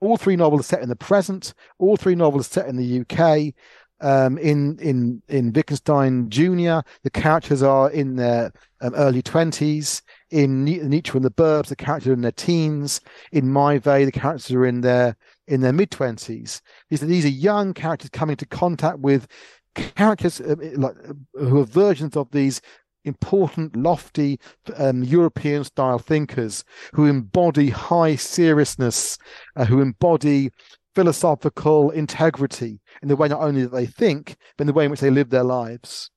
[0.00, 1.54] All three novels are set in the present.
[1.78, 3.54] All three novels are set in the UK.
[4.02, 10.00] Um, in in in Wittgenstein Junior, the characters are in their um, early twenties.
[10.30, 13.02] In Nietzsche and the Burbs, the characters are in their teens.
[13.32, 15.16] In My Weil, the characters are in their
[15.48, 16.62] in their mid twenties.
[16.88, 19.28] These are these are young characters coming into contact with
[19.74, 22.60] characters uh, like uh, who are versions of these
[23.04, 24.38] important, lofty
[24.76, 29.18] um, European style thinkers who embody high seriousness,
[29.56, 30.50] uh, who embody
[30.94, 34.90] philosophical integrity in the way not only that they think, but in the way in
[34.90, 36.10] which they live their lives.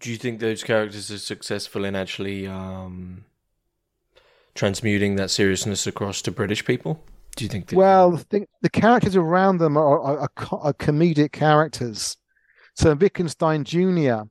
[0.00, 3.26] Do you think those characters are successful in actually um,
[4.54, 7.04] transmuting that seriousness across to British people?
[7.36, 7.70] Do you think?
[7.72, 12.16] Well, the, the characters around them are, are, are, are comedic characters.
[12.74, 14.22] So Wittgenstein Jr.,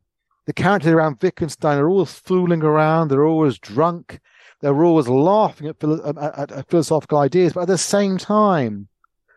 [0.45, 3.09] the characters around Wittgenstein are always fooling around.
[3.09, 4.19] They're always drunk.
[4.61, 7.53] They're always laughing at, at, at philosophical ideas.
[7.53, 8.87] But at the same time,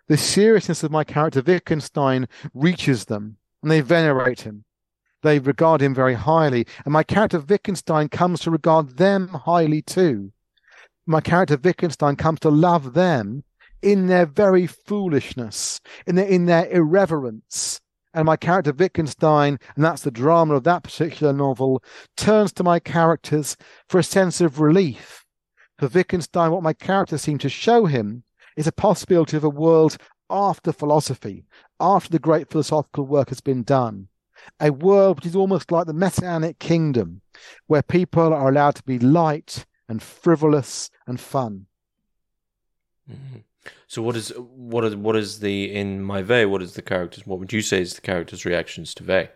[0.08, 4.64] the seriousness of my character Wittgenstein reaches them, and they venerate him.
[5.22, 10.32] They regard him very highly, and my character Wittgenstein comes to regard them highly too.
[11.06, 13.44] My character Wittgenstein comes to love them
[13.82, 17.80] in their very foolishness, in their, in their irreverence,
[18.14, 21.82] and my character Wittgenstein, and that's the drama of that particular novel,
[22.16, 23.56] turns to my characters
[23.88, 25.24] for a sense of relief.
[25.78, 28.22] For Wittgenstein, what my characters seem to show him
[28.56, 29.96] is a possibility of a world
[30.28, 31.44] after philosophy,
[31.80, 34.08] after the great philosophical work has been done.
[34.60, 37.22] A world which is almost like the messianic kingdom,
[37.66, 41.66] where people are allowed to be light and frivolous and fun.
[43.10, 43.38] Mm-hmm.
[43.86, 46.48] So what is what is what is the in my Weil?
[46.48, 47.26] What is the characters?
[47.26, 49.28] What would you say is the characters' reactions to Weil?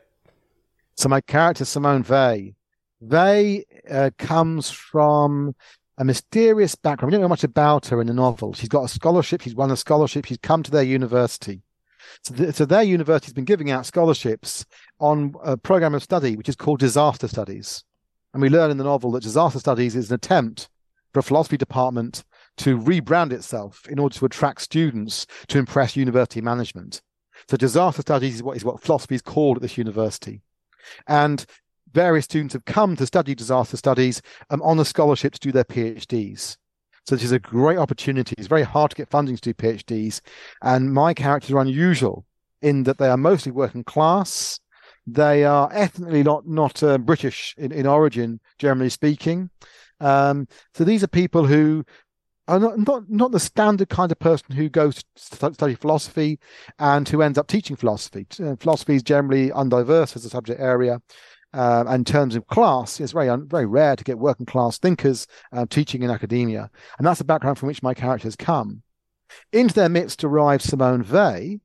[0.97, 2.53] So my character Simone Weil,
[3.01, 5.55] Weil uh, comes from
[5.99, 7.11] a mysterious background.
[7.11, 8.53] We don't know much about her in the novel.
[8.55, 9.43] She's got a scholarship.
[9.43, 10.27] She's won a scholarship.
[10.27, 11.63] She's come to their university.
[12.23, 14.65] So, the, so their university's been giving out scholarships
[15.01, 17.85] on a program of study which is called disaster studies.
[18.33, 20.69] And we learn in the novel that disaster studies is an attempt
[21.13, 22.25] for a philosophy department
[22.59, 27.01] to rebrand itself in order to attract students to impress university management.
[27.49, 30.43] So disaster studies is what is what philosophy is called at this university.
[31.07, 31.45] And
[31.93, 35.65] various students have come to study disaster studies um, on a scholarship to do their
[35.65, 36.57] PhDs.
[37.07, 38.35] So this is a great opportunity.
[38.37, 40.21] It's very hard to get funding to do PhDs.
[40.63, 42.27] And my characters are unusual
[42.63, 44.59] in that they are mostly working class.
[45.07, 49.51] They are ethnically not not uh, British in, in origin, generally speaking.
[50.01, 51.85] Um, so these are people who
[52.49, 56.39] are not, not not the standard kind of person who goes to study philosophy
[56.79, 58.27] and who ends up teaching philosophy.
[58.41, 61.01] Uh, philosophy is generally undiverse as a subject area.
[61.53, 65.27] Uh, and in terms of class, it's very very rare to get working class thinkers
[65.53, 68.83] uh, teaching in academia, and that's the background from which my characters come.
[69.53, 71.59] Into their midst arrives Simone Weil,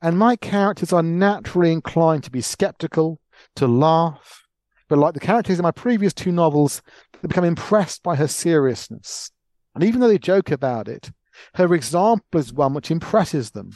[0.00, 3.20] and my characters are naturally inclined to be skeptical,
[3.56, 4.42] to laugh,
[4.88, 6.80] but like the characters in my previous two novels,
[7.20, 9.32] they become impressed by her seriousness
[9.74, 11.10] and even though they joke about it,
[11.54, 13.72] her example is one which impresses them.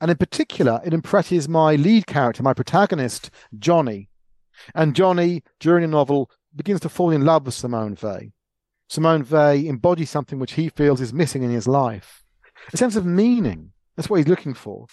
[0.00, 4.08] And in particular, it impresses my lead character, my protagonist, Johnny.
[4.74, 8.32] And Johnny, during the novel, begins to fall in love with Simone Weil.
[8.88, 12.22] Simone Weil embodies something which he feels is missing in his life
[12.72, 13.72] a sense of meaning.
[13.96, 14.86] That's what he's looking for.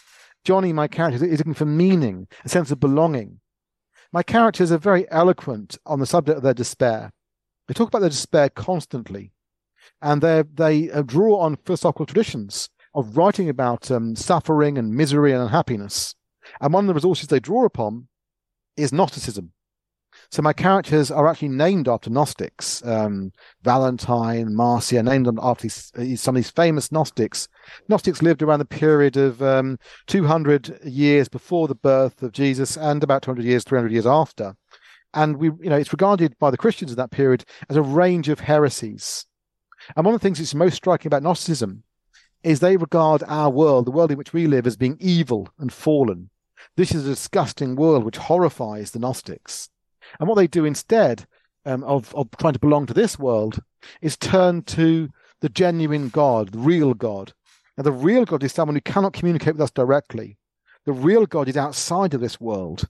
[0.43, 3.39] Johnny, my character, is looking for meaning, a sense of belonging.
[4.12, 7.12] My characters are very eloquent on the subject of their despair.
[7.67, 9.32] They talk about their despair constantly
[10.02, 15.32] and they they uh, draw on philosophical traditions of writing about um, suffering and misery
[15.32, 16.15] and unhappiness.
[16.60, 18.08] And one of the resources they draw upon
[18.75, 19.52] is Gnosticism.
[20.32, 22.86] So my characters are actually named after Gnostics.
[22.86, 23.32] Um,
[23.63, 27.47] Valentine, Marcia, named after these, uh, some of these famous Gnostics.
[27.88, 33.04] Gnostics lived around the period of um, 200 years before the birth of Jesus and
[33.04, 34.56] about 200 years, 300 years after.
[35.13, 38.30] And we, you know, it's regarded by the Christians of that period as a range
[38.30, 39.25] of heresies.
[39.95, 41.83] And one of the things that's most striking about Gnosticism
[42.43, 45.71] is they regard our world, the world in which we live, as being evil and
[45.71, 46.29] fallen.
[46.75, 49.69] This is a disgusting world which horrifies the Gnostics.
[50.19, 51.25] And what they do instead
[51.65, 53.61] um, of, of trying to belong to this world
[54.01, 55.09] is turn to
[55.41, 57.33] the genuine God, the real God.
[57.77, 60.37] Now, the real God is someone who cannot communicate with us directly.
[60.85, 62.87] The real God is outside of this world.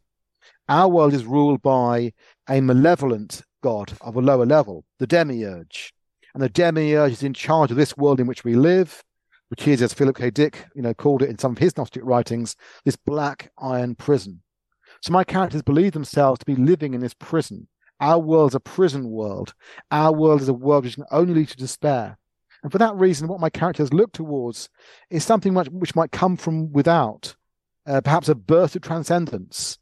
[0.67, 2.13] Our world is ruled by
[2.47, 5.93] a malevolent God of a lower level, the demiurge
[6.39, 9.03] and the demiurge is in charge of this world in which we live,
[9.49, 10.29] which is, as Philip K.
[10.29, 14.41] Dick, you know, called it in some of his Gnostic writings, this black iron prison.
[15.01, 17.67] So my characters believe themselves to be living in this prison.
[17.99, 19.53] Our world is a prison world.
[19.91, 22.17] Our world is a world which can only lead to despair.
[22.63, 24.69] And for that reason, what my characters look towards
[25.09, 27.35] is something which might come from without,
[27.85, 29.77] uh, perhaps a birth of transcendence,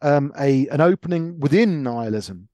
[0.00, 2.50] um, a an opening within nihilism,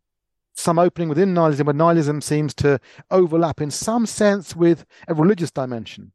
[0.54, 5.50] some opening within nihilism where nihilism seems to overlap in some sense with a religious
[5.50, 6.12] dimension.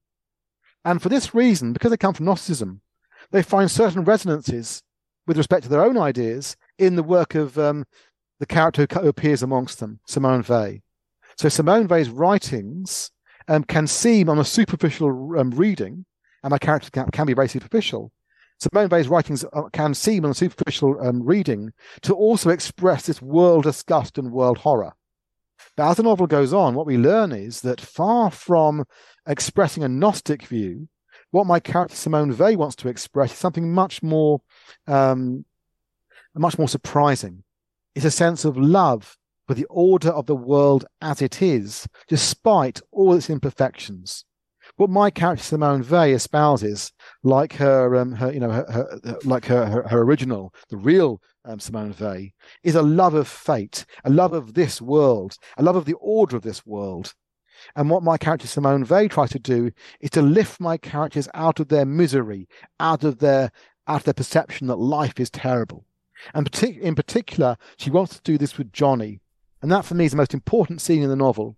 [0.85, 2.81] And for this reason, because they come from Gnosticism,
[3.31, 4.81] they find certain resonances
[5.27, 7.85] with respect to their own ideas in the work of um,
[8.39, 10.79] the character who appears amongst them, Simone Weil.
[11.37, 13.11] So Simone Weil's writings
[13.47, 16.05] um, can seem on a superficial um, reading,
[16.43, 18.11] and my character can, can, be very superficial.
[18.59, 24.17] Simone Weil's writings can seem on superficial um, reading to also express this world disgust
[24.17, 24.93] and world horror.
[25.77, 28.85] But as the novel goes on, what we learn is that far from
[29.25, 30.89] expressing a Gnostic view,
[31.31, 34.41] what my character Simone Weil wants to express is something much more,
[34.87, 35.45] um,
[36.35, 37.43] much more surprising.
[37.95, 39.17] It's a sense of love
[39.47, 44.25] for the order of the world as it is, despite all its imperfections.
[44.79, 49.43] What my character Simone Weil espouses, like her, um, her you know, her, her, like
[49.47, 52.29] her, her, her, original, the real um, Simone Weil,
[52.63, 56.37] is a love of fate, a love of this world, a love of the order
[56.37, 57.13] of this world.
[57.75, 61.59] And what my character Simone Weil tries to do is to lift my characters out
[61.59, 62.47] of their misery,
[62.79, 63.51] out of their
[63.85, 65.83] out of their perception that life is terrible.
[66.33, 69.19] And partic- in particular, she wants to do this with Johnny.
[69.61, 71.57] And that for me is the most important scene in the novel.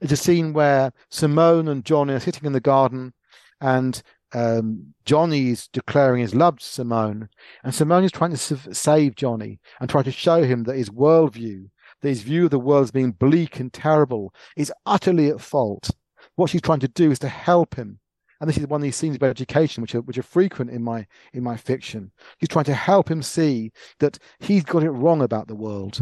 [0.00, 3.12] It's a scene where Simone and Johnny are sitting in the garden
[3.60, 7.28] and um, Johnny is declaring his love to Simone.
[7.64, 11.68] And Simone is trying to save Johnny and try to show him that his worldview
[12.00, 15.90] that his view of the world as being bleak and terrible is utterly at fault.
[16.36, 17.98] What she's trying to do is to help him.
[18.40, 20.82] And this is one of these scenes about education, which are which are frequent in
[20.82, 22.10] my in my fiction.
[22.38, 26.00] She's trying to help him see that he's got it wrong about the world.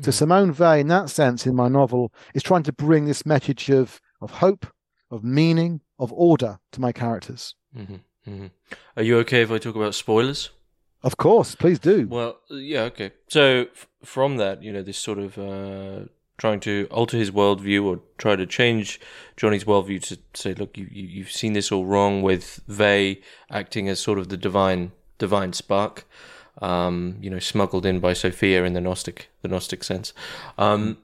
[0.00, 0.04] Mm-hmm.
[0.04, 3.70] So Simone Weil, in that sense, in my novel, is trying to bring this message
[3.70, 4.66] of of hope,
[5.10, 7.54] of meaning, of order to my characters.
[7.76, 7.94] Mm-hmm.
[8.30, 8.46] Mm-hmm.
[8.96, 10.50] Are you okay if I talk about spoilers?
[11.02, 12.06] Of course, please do.
[12.06, 13.12] Well, yeah, okay.
[13.28, 17.84] So f- from that, you know, this sort of uh, trying to alter his worldview
[17.84, 19.00] or try to change
[19.36, 23.14] Johnny's worldview to say, look, you, you have seen this all wrong with Weil
[23.50, 26.06] acting as sort of the divine divine spark,
[26.60, 30.12] um, you know, smuggled in by Sophia in the Gnostic the Gnostic sense.
[30.58, 30.98] Um,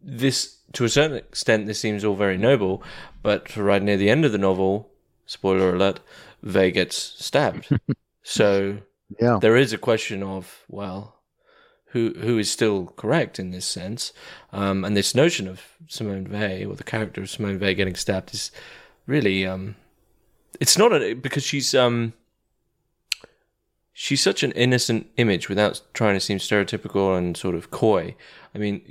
[0.00, 2.82] this, to a certain extent, this seems all very noble,
[3.22, 4.90] but right near the end of the novel,
[5.26, 6.00] spoiler alert,
[6.42, 7.68] Weil gets stabbed.
[8.22, 8.78] so
[9.20, 9.38] yeah.
[9.40, 11.16] There is a question of, well,
[11.86, 14.12] who who is still correct in this sense?
[14.52, 18.34] Um, and this notion of Simone Weil or the character of Simone Weil getting stabbed
[18.34, 18.50] is
[19.06, 19.76] really um,
[20.60, 22.12] it's not a, because she's um,
[23.98, 28.14] she's such an innocent image without trying to seem stereotypical and sort of coy.
[28.54, 28.82] I mean,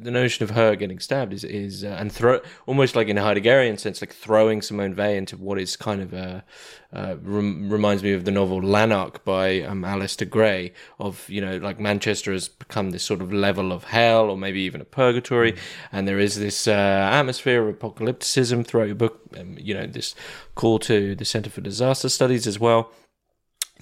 [0.00, 3.22] the notion of her getting stabbed is is uh, and throw almost like in a
[3.22, 6.44] Heideggerian sense, like throwing Simone Weil into what is kind of a
[6.92, 10.72] uh, rem- reminds me of the novel Lanark by um, Alasdair Gray.
[11.00, 14.60] Of you know, like Manchester has become this sort of level of hell, or maybe
[14.60, 15.58] even a purgatory, mm.
[15.90, 16.70] and there is this uh,
[17.12, 19.20] atmosphere of apocalypticism throughout your book.
[19.36, 20.14] Um, you know, this
[20.54, 22.92] call to the Centre for Disaster Studies as well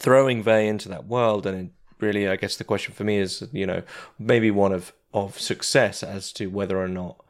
[0.02, 3.66] throwing Weil into that world, and really, I guess the question for me is, you
[3.66, 3.82] know,
[4.18, 7.22] maybe one of of success as to whether or not,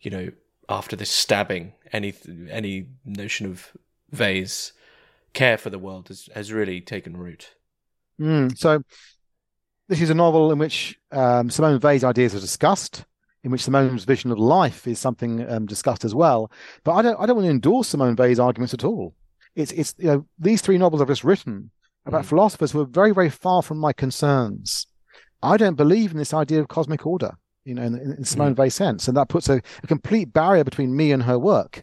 [0.00, 0.28] you know,
[0.68, 2.14] after this stabbing, any
[2.48, 3.72] any notion of
[4.16, 4.72] Weil's
[5.32, 7.54] care for the world has has really taken root.
[8.20, 8.82] Mm, so,
[9.88, 13.04] this is a novel in which um, Simone Weil's ideas are discussed
[13.44, 16.48] in which Simone's vision of life is something um, discussed as well.
[16.84, 19.16] But I don't, I don't want to endorse Simone Weil's arguments at all.
[19.56, 21.72] It's, it's, you know, these three novels I've just written
[22.06, 22.28] about mm.
[22.28, 24.86] philosophers who are very, very far from my concerns.
[25.42, 27.32] I don't believe in this idea of cosmic order,
[27.64, 28.58] you know, in, in Simone mm.
[28.58, 31.82] Weil's sense, and that puts a, a, complete barrier between me and her work.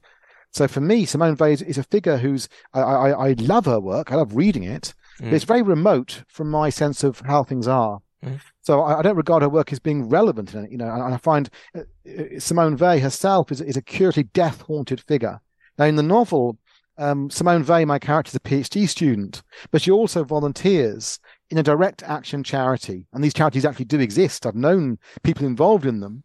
[0.51, 3.79] So for me, Simone Weil is, is a figure who's I, I, I, love her
[3.79, 4.11] work.
[4.11, 5.25] I love reading it, mm.
[5.25, 7.99] but it's very remote from my sense of how things are.
[8.23, 8.39] Mm.
[8.61, 10.89] So I, I, don't regard her work as being relevant in it, you know.
[10.89, 15.39] And I find uh, uh, Simone Weil herself is, is a curiously death haunted figure.
[15.77, 16.57] Now, in the novel,
[16.99, 21.63] um, Simone Weil, my character, is a PhD student, but she also volunteers in a
[21.63, 23.07] direct action charity.
[23.13, 24.45] And these charities actually do exist.
[24.45, 26.23] I've known people involved in them.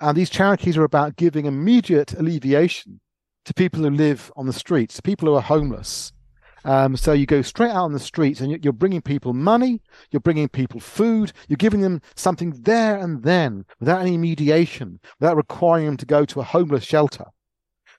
[0.00, 3.00] And these charities are about giving immediate alleviation
[3.44, 6.12] to people who live on the streets, to people who are homeless.
[6.64, 10.20] Um, so you go straight out on the streets and you're bringing people money, you're
[10.20, 15.86] bringing people food, you're giving them something there and then without any mediation, without requiring
[15.86, 17.26] them to go to a homeless shelter.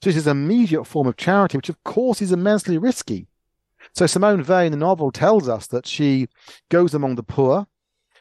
[0.01, 3.27] So this is an immediate form of charity, which of course is immensely risky.
[3.93, 6.27] So Simone Weil in the novel tells us that she
[6.69, 7.67] goes among the poor,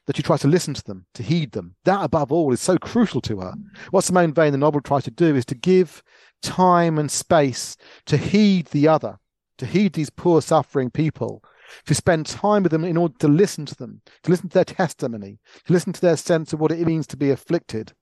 [0.06, 1.74] that she tries to listen to them, to heed them.
[1.84, 3.54] That above all is so crucial to her.
[3.90, 6.02] What Simone Weil in the novel tries to do is to give
[6.42, 9.18] time and space to heed the other,
[9.58, 11.42] to heed these poor suffering people,
[11.86, 14.64] to spend time with them in order to listen to them, to listen to their
[14.64, 17.92] testimony, to listen to their sense of what it means to be afflicted,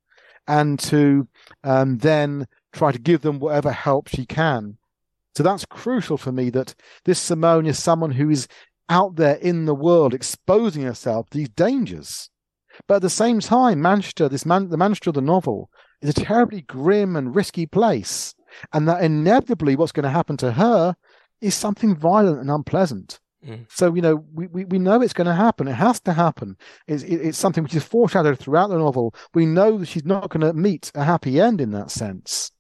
[0.47, 1.27] and to
[1.63, 4.77] um, then try to give them whatever help she can.
[5.37, 8.47] So that's crucial for me that this Simone is someone who is
[8.89, 12.31] out there in the world exposing herself to these dangers.
[12.87, 15.71] But at the same time, Manchester, this man, the Manchester of the novel,
[16.03, 18.35] is a terribly grim and risky place.
[18.73, 20.97] And that inevitably what's going to happen to her
[21.41, 23.21] is something violent and unpleasant.
[23.47, 23.67] Mm.
[23.71, 25.69] So, you know, we, we, we know it's going to happen.
[25.69, 26.57] It has to happen.
[26.87, 29.15] It's, it, it's something which is foreshadowed throughout the novel.
[29.35, 32.51] We know that she's not going to meet a happy end in that sense.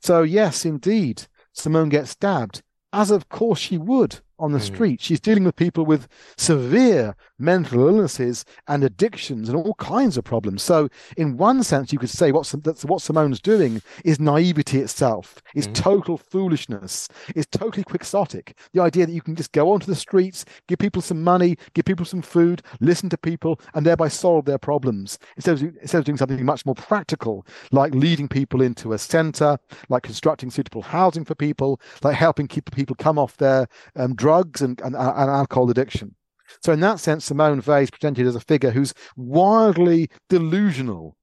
[0.00, 2.62] So, yes, indeed, Simone gets stabbed,
[2.92, 4.62] as of course she would on the mm.
[4.62, 5.00] street.
[5.00, 10.62] She's dealing with people with severe mental illnesses and addictions and all kinds of problems.
[10.62, 15.42] So, in one sense, you could say what, that's what Simone's doing is naivety itself,
[15.54, 15.74] is mm.
[15.74, 18.56] total foolishness, is totally quixotic.
[18.72, 21.84] The idea that you can just go onto the streets, give people some money, give
[21.84, 26.04] people some food, listen to people, and thereby solve their problems instead of, instead of
[26.04, 29.58] doing something much more practical, like leading people into a center,
[29.88, 34.60] like constructing suitable housing for people, like helping keep people come off their um, drugs
[34.60, 36.12] and, and, and alcohol addiction.
[36.60, 41.16] So, in that sense, Simone Weil is presented as a figure who's wildly delusional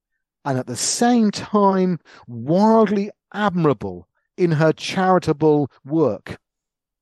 [0.45, 6.37] and at the same time wildly admirable in her charitable work.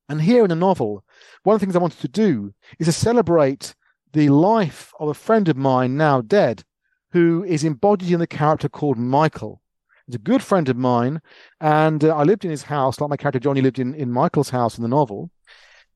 [0.08, 1.04] And here in the novel,
[1.44, 3.76] one of the things I wanted to do is to celebrate
[4.12, 6.64] the life of a friend of mine now dead
[7.12, 9.62] who is embodied in the character called Michael.
[10.06, 11.22] He's a good friend of mine,
[11.60, 14.50] and uh, I lived in his house, like my character Johnny lived in, in Michael's
[14.50, 15.30] house in the novel.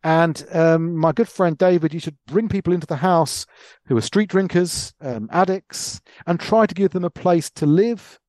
[0.06, 3.44] And um, my good friend David used to bring people into the house
[3.86, 8.20] who were street drinkers, um, addicts, and try to give them a place to live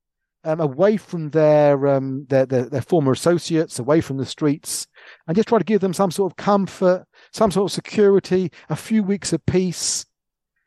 [0.44, 4.88] um, away from their, um, their, their, their former associates, away from the streets,
[5.28, 8.76] and just try to give them some sort of comfort, some sort of security, a
[8.76, 10.04] few weeks of peace.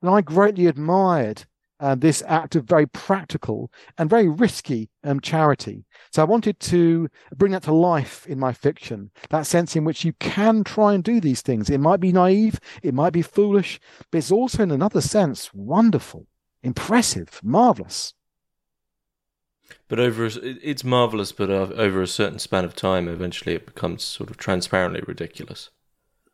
[0.02, 1.44] And I greatly admired
[1.80, 5.84] uh, this act of very practical and very risky um, charity.
[6.12, 10.04] So I wanted to bring that to life in my fiction, that sense in which
[10.04, 11.70] you can try and do these things.
[11.70, 16.26] It might be naive, it might be foolish, but it's also, in another sense, wonderful,
[16.62, 18.14] impressive, marvelous.
[19.88, 24.30] But over it's marvelous, but over a certain span of time, eventually it becomes sort
[24.30, 25.70] of transparently ridiculous.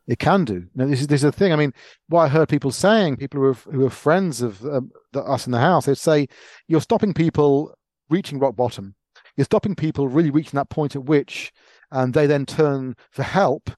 [0.07, 0.65] It can do.
[0.73, 1.51] Now, this is this is the thing.
[1.51, 1.73] I mean,
[2.07, 5.45] what I heard people saying, people who are who are friends of um, the, us
[5.45, 6.27] in the house, they'd say
[6.67, 7.73] you're stopping people
[8.09, 8.95] reaching rock bottom.
[9.35, 11.51] You're stopping people really reaching that point at which
[11.91, 13.69] um, they then turn for help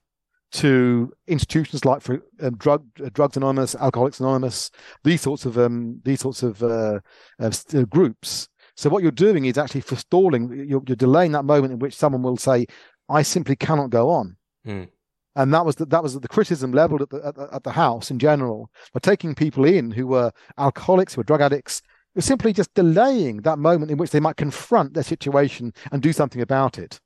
[0.52, 4.70] to institutions like for um, drug uh, drugs anonymous, alcoholics anonymous,
[5.02, 7.00] these sorts of um, these sorts of uh,
[7.40, 7.50] uh,
[7.88, 8.48] groups.
[8.76, 10.48] So what you're doing is actually forestalling.
[10.68, 12.66] You're, you're, delaying that moment in which someone will say,
[13.08, 14.88] "I simply cannot go on." Mm
[15.36, 18.10] and that was the, that was the criticism leveled at the at, at the house
[18.10, 21.82] in general by taking people in who were alcoholics, who were drug addicts,
[22.14, 26.12] were simply just delaying that moment in which they might confront their situation and do
[26.12, 27.00] something about it.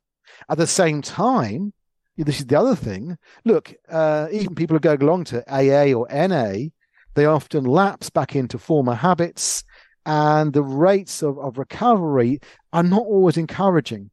[0.49, 1.73] At the same time,
[2.17, 3.17] this is the other thing.
[3.43, 6.69] Look, uh, even people who go along to AA or NA,
[7.13, 9.63] they often lapse back into former habits,
[10.05, 12.39] and the rates of, of recovery
[12.73, 14.11] are not always encouraging.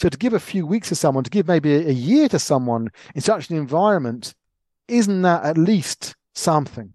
[0.00, 2.88] So to give a few weeks to someone, to give maybe a, year to someone
[3.14, 4.34] in such an environment,
[4.88, 6.94] isn't that at least something?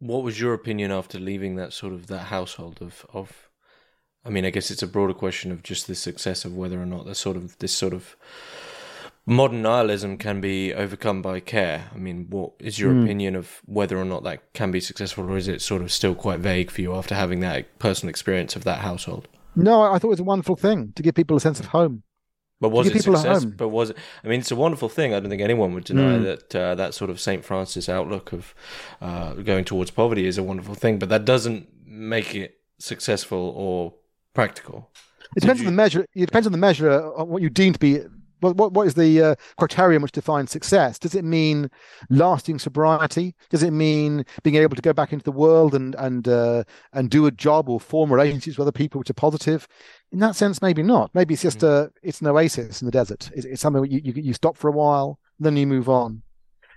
[0.00, 3.48] What was your opinion after leaving that sort of that household of of?
[4.24, 6.86] I mean, I guess it's a broader question of just the success of whether or
[6.86, 8.16] not the sort of this sort of
[9.24, 11.90] modern nihilism can be overcome by care.
[11.94, 13.04] I mean, what is your mm.
[13.04, 16.16] opinion of whether or not that can be successful, or is it sort of still
[16.16, 19.28] quite vague for you after having that personal experience of that household?
[19.56, 22.02] No, I thought it was a wonderful thing to give people a sense of home.
[22.60, 23.44] But was it success?
[23.44, 23.96] But was it?
[24.24, 25.12] I mean, it's a wonderful thing.
[25.12, 26.24] I don't think anyone would deny mm.
[26.24, 28.54] that uh, that sort of Saint Francis outlook of
[29.02, 30.98] uh, going towards poverty is a wonderful thing.
[30.98, 33.94] But that doesn't make it successful or
[34.32, 34.90] practical.
[35.36, 35.66] It depends you...
[35.66, 36.06] on the measure.
[36.14, 38.00] It depends on the measure of what you deem to be
[38.40, 40.98] what, what, what is the uh, criterion which defines success?
[40.98, 41.70] Does it mean
[42.10, 43.34] lasting sobriety?
[43.50, 47.10] Does it mean being able to go back into the world and and uh, and
[47.10, 49.66] do a job or form relationships with other people which are positive?
[50.12, 51.10] In that sense, maybe not.
[51.14, 53.30] Maybe it's just a it's an oasis in the desert.
[53.34, 56.22] It's, it's something you, you, you stop for a while, then you move on.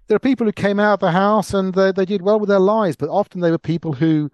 [0.07, 2.49] There are people who came out of the house and they, they did well with
[2.49, 4.31] their lives, but often they were people who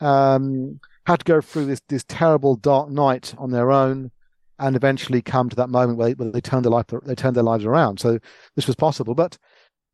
[0.00, 4.10] um, had to go through this this terrible dark night on their own
[4.58, 7.64] and eventually come to that moment where they, where they their life they their lives
[7.64, 8.00] around.
[8.00, 8.18] So
[8.56, 9.38] this was possible, but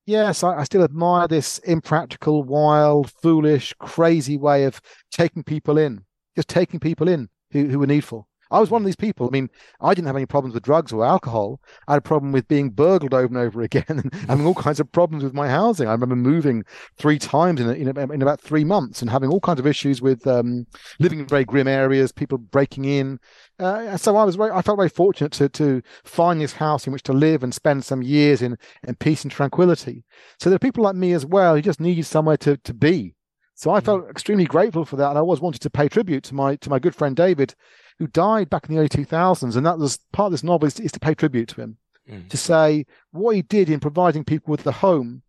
[0.07, 6.05] yes, I, I, still admire this impractical, wild, foolish, crazy way of taking people in,
[6.37, 8.29] just taking people in who, who were needful.
[8.51, 9.27] I was one of these people.
[9.27, 9.49] I mean,
[9.81, 11.61] I didn't have any problems with drugs or alcohol.
[11.89, 14.81] I had a problem with being burgled over and over again and having all kinds
[14.81, 15.89] of problems with my housing.
[15.89, 16.65] I remember moving
[16.97, 20.27] three times in, in, in about three months and having all kinds of issues with
[20.27, 20.67] um,
[20.99, 23.19] living in very grim areas, people breaking in.
[23.59, 26.93] Uh, so I was very, I felt very fortunate to to find this house in
[26.93, 30.05] which to live and spend some years in, in peace and tranquility.
[30.39, 33.15] So there are people like me as well who just need somewhere to, to be.
[33.55, 33.85] So I mm.
[33.85, 36.71] felt extremely grateful for that, and I always wanted to pay tribute to my to
[36.71, 37.55] my good friend David,
[37.99, 40.81] who died back in the early 2000s, and that was part of this novel is,
[40.81, 41.77] is to pay tribute to him,
[42.11, 42.29] mm.
[42.29, 45.23] to say what he did in providing people with the home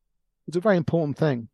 [0.45, 1.49] was a very important thing.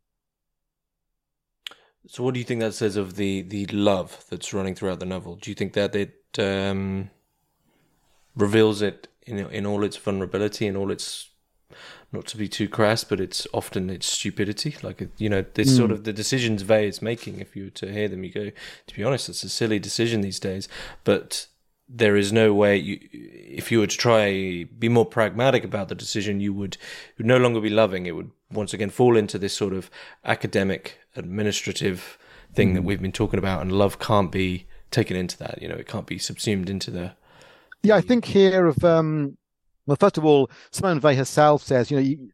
[2.07, 5.05] So, what do you think that says of the the love that's running throughout the
[5.05, 5.35] novel?
[5.35, 7.11] Do you think that it um,
[8.35, 11.30] reveals it in in all its vulnerability and all its
[12.11, 14.75] not to be too crass, but it's often it's stupidity.
[14.81, 15.77] Like you know, this mm.
[15.77, 17.39] sort of the decisions Weil is making.
[17.39, 18.51] If you were to hear them, you go,
[18.87, 20.67] to be honest, it's a silly decision these days.
[21.03, 21.47] But
[21.93, 25.95] there is no way you, if you were to try be more pragmatic about the
[25.95, 26.77] decision, you would,
[27.17, 28.05] would no longer be loving.
[28.05, 29.89] It would once again fall into this sort of
[30.23, 32.17] academic, administrative
[32.53, 32.75] thing mm.
[32.75, 35.61] that we've been talking about, and love can't be taken into that.
[35.61, 37.13] You know, it can't be subsumed into the.
[37.83, 39.37] Yeah, I think here of um,
[39.91, 42.29] well, first of all, Simone Weil herself says, you know, you,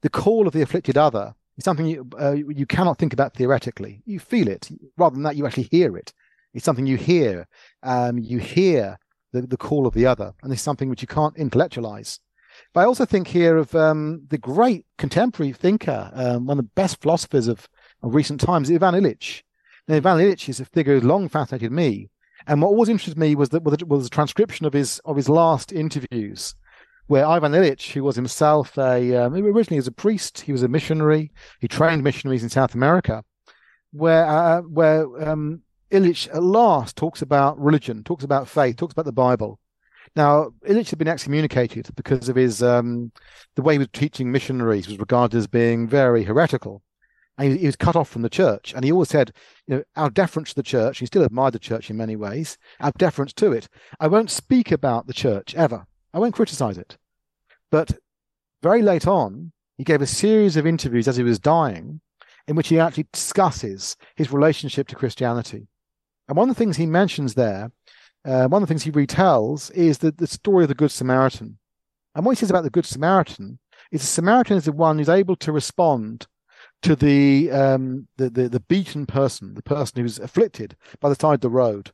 [0.00, 4.00] the call of the afflicted other is something you, uh, you cannot think about theoretically.
[4.06, 4.70] You feel it.
[4.96, 6.14] Rather than that, you actually hear it.
[6.54, 7.46] It's something you hear.
[7.82, 8.98] Um, you hear
[9.32, 12.18] the, the call of the other, and it's something which you can't intellectualize.
[12.72, 16.70] But I also think here of um, the great contemporary thinker, um, one of the
[16.74, 17.68] best philosophers of,
[18.02, 19.42] of recent times, Ivan Illich.
[19.86, 22.08] Now, Ivan Illich is a figure who's long fascinated me.
[22.46, 25.72] And what always interested me was that was a transcription of his of his last
[25.72, 26.54] interviews
[27.06, 30.68] where Ivan Illich, who was himself a um, originally as a priest, he was a
[30.68, 31.32] missionary.
[31.60, 33.24] He trained missionaries in South America,
[33.92, 39.04] where uh, where um, Illich at last talks about religion, talks about faith, talks about
[39.04, 39.58] the Bible.
[40.14, 43.12] Now, Illich had been excommunicated because of his um,
[43.56, 46.82] the way he was teaching missionaries was regarded as being very heretical.
[47.38, 48.74] And he, he, was cut off from the church.
[48.74, 49.32] And he always said,
[49.66, 52.58] you know, our deference to the church, he still admired the church in many ways,
[52.78, 53.68] our deference to it.
[53.98, 55.86] I won't speak about the church ever.
[56.12, 56.96] I won't criticize it.
[57.70, 57.98] But
[58.62, 62.00] very late on, he gave a series of interviews as he was dying
[62.46, 65.68] in which he actually discusses his relationship to Christianity.
[66.28, 67.70] And one of the things he mentions there,
[68.24, 71.58] uh, one of the things he retells, is the, the story of the Good Samaritan.
[72.14, 73.58] And what he says about the Good Samaritan
[73.90, 76.26] is the Samaritan is the one who's able to respond
[76.82, 81.34] to the, um, the, the, the beaten person, the person who's afflicted by the side
[81.34, 81.92] of the road.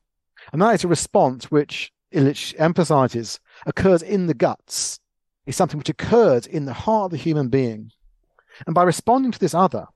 [0.52, 5.00] And that is a response which Illich emphasizes occurs in the guts
[5.46, 7.90] is something which occurs in the heart of the human being.
[8.66, 9.86] And by responding to this other,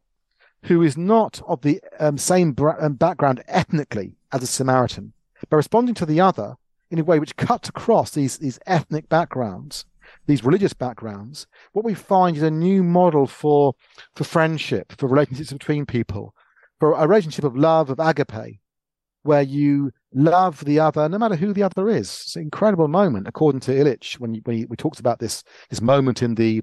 [0.64, 5.12] who is not of the um, same bra- um, background ethnically as a Samaritan,
[5.50, 6.56] by responding to the other
[6.90, 9.84] in a way which cuts across these, these ethnic backgrounds,
[10.26, 13.74] these religious backgrounds, what we find is a new model for,
[14.14, 16.34] for friendship, for relationships between people,
[16.78, 18.60] for a relationship of love, of agape,
[19.22, 22.08] where you love the other, no matter who the other is.
[22.08, 25.80] It's an incredible moment, according to Illich, when, when he, we talked about this this
[25.80, 26.62] moment in the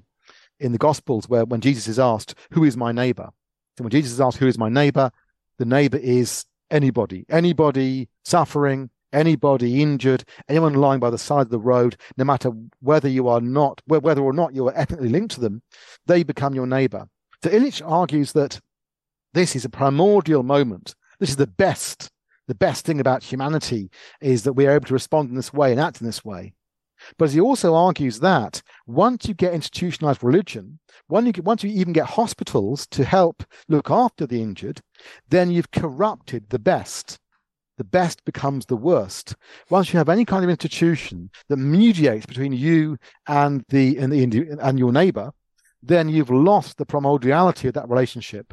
[0.58, 3.30] in the Gospels where when Jesus is asked, "Who is my neighbor?"
[3.76, 5.10] So when Jesus is asked, "Who is my neighbor?"
[5.60, 11.58] the neighbor is anybody, anybody suffering, anybody injured, anyone lying by the side of the
[11.58, 12.50] road, no matter
[12.80, 15.60] whether you are not, whether or not you are ethnically linked to them,
[16.06, 17.06] they become your neighbor.
[17.44, 18.58] So Illich argues that
[19.34, 20.94] this is a primordial moment.
[21.18, 22.10] This is the best
[22.50, 23.88] the best thing about humanity
[24.20, 26.52] is that we are able to respond in this way and act in this way.
[27.16, 31.70] But he also argues that once you get institutionalized religion, once you, get, once you
[31.70, 34.80] even get hospitals to help look after the injured,
[35.28, 37.20] then you've corrupted the best.
[37.78, 39.36] The best becomes the worst.
[39.70, 42.98] Once you have any kind of institution that mediates between you
[43.28, 45.30] and the and the and your neighbor,
[45.84, 48.52] then you've lost the primordiality of that relationship.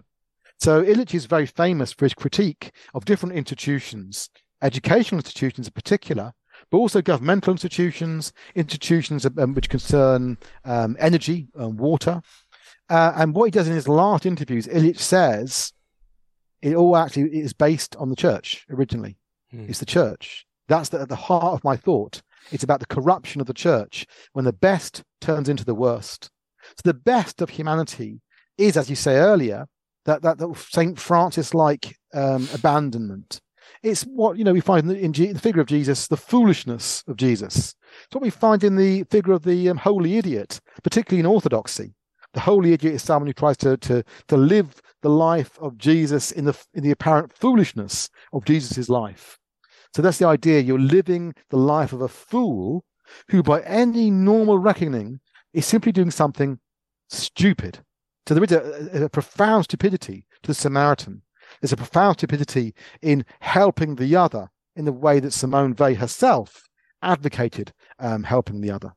[0.59, 4.29] So Illich is very famous for his critique of different institutions,
[4.61, 6.33] educational institutions in particular,
[6.71, 12.21] but also governmental institutions, institutions um, which concern um, energy and water.
[12.89, 15.73] Uh, and what he does in his last interviews, Illich says
[16.61, 19.17] it all actually is based on the church originally.
[19.51, 19.65] Hmm.
[19.69, 20.45] It's the church.
[20.67, 22.21] That's the, at the heart of my thought.
[22.51, 26.29] It's about the corruption of the church when the best turns into the worst.
[26.63, 28.21] So the best of humanity
[28.57, 29.67] is, as you say earlier,
[30.07, 33.39] that that, that Saint Francis like um, abandonment.
[33.83, 37.17] It's what you know we find in, G, the, figure of Jesus, the foolishness of
[37.17, 37.75] Jesus.
[38.05, 41.93] It's what we find in the figure of the um, holy idiot, particularly in Orthodoxy.
[42.33, 46.31] The holy idiot is someone who tries to to to live the life of Jesus
[46.31, 49.37] in the in the apparent foolishness of Jesus's life.
[49.95, 50.61] So that's the idea.
[50.61, 52.83] You're living the life of a fool
[53.29, 55.19] who, by any normal reckoning,
[55.53, 56.59] is simply doing something
[57.09, 57.79] stupid.
[58.27, 61.21] So there is a, a profound stupidity to the Samaritan.
[61.61, 66.67] There's a profound stupidity in helping the other in the way that Simone Weil herself
[67.01, 68.93] advocated um, helping the other.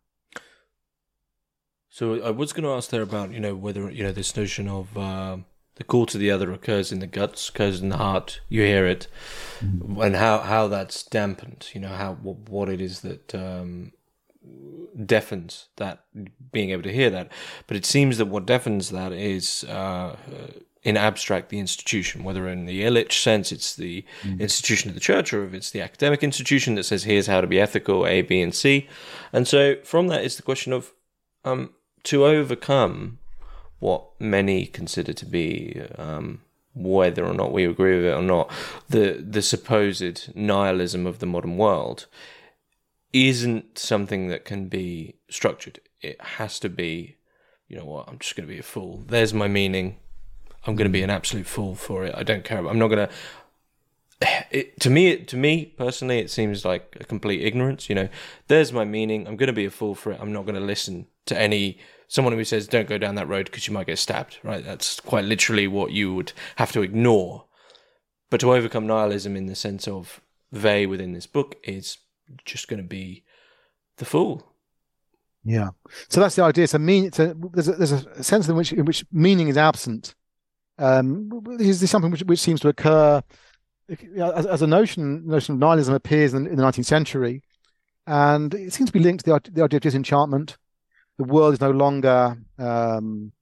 [1.89, 4.69] So I was going to ask there about you know whether you know this notion
[4.69, 5.39] of uh,
[5.77, 8.41] the call to the other occurs in the guts, occurs in the heart.
[8.49, 9.07] You hear it,
[9.61, 10.01] mm-hmm.
[10.01, 11.69] and how how that's dampened.
[11.73, 13.93] You know how what it is that um,
[15.07, 16.05] deafens that
[16.53, 17.31] being able to hear that.
[17.67, 19.65] But it seems that what deafens that is.
[19.65, 20.17] Uh,
[20.83, 24.41] in abstract the institution, whether in the Illich sense it's the mm.
[24.41, 27.47] institution of the church or if it's the academic institution that says here's how to
[27.47, 28.89] be ethical, A, B, and C.
[29.31, 30.95] And so from that is the question of
[31.45, 31.75] um,
[32.05, 33.19] to overcome
[33.79, 36.41] what many consider to be um,
[36.75, 38.51] whether or not we agree with it or not,
[38.89, 42.07] the the supposed nihilism of the modern world
[43.13, 45.81] isn't something that can be structured.
[46.01, 47.17] It has to be,
[47.69, 49.03] you know what, I'm just going to be a fool.
[49.07, 49.97] There's my meaning.
[50.67, 52.15] I'm going to be an absolute fool for it.
[52.15, 52.67] I don't care.
[52.67, 53.15] I'm not going to.
[54.51, 57.89] It, to me, it, to me personally, it seems like a complete ignorance.
[57.89, 58.09] You know,
[58.49, 59.27] there's my meaning.
[59.27, 60.21] I'm going to be a fool for it.
[60.21, 63.47] I'm not going to listen to any someone who says don't go down that road
[63.47, 64.39] because you might get stabbed.
[64.43, 64.65] Right?
[64.65, 67.47] That's quite literally what you would have to ignore.
[68.29, 70.21] But to overcome nihilism in the sense of
[70.53, 71.99] they within this book is
[72.45, 73.25] just going to be
[73.97, 74.47] the fool.
[75.45, 75.71] Yeah.
[76.09, 76.67] So that's the idea.
[76.67, 77.11] So mean.
[77.11, 80.15] There's a, there's a sense in which in which meaning is absent
[80.81, 83.23] um, is this something which, which seems to occur
[84.17, 85.27] as, as a notion?
[85.27, 87.43] Notion of nihilism appears in, in, the 19th century,
[88.07, 90.57] and it seems to be linked to the, the idea of disenchantment.
[91.19, 93.33] The world is no longer um,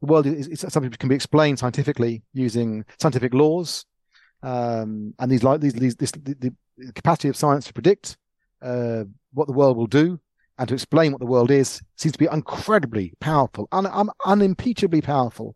[0.00, 3.86] the world is, is, something which can be explained scientifically using scientific laws,
[4.42, 6.54] um, and these like these, these this the, the,
[6.94, 8.16] capacity of science to predict
[8.62, 10.18] uh, what the world will do
[10.58, 15.02] and to explain what the world is seems to be incredibly powerful, un, un, unimpeachably
[15.02, 15.54] powerful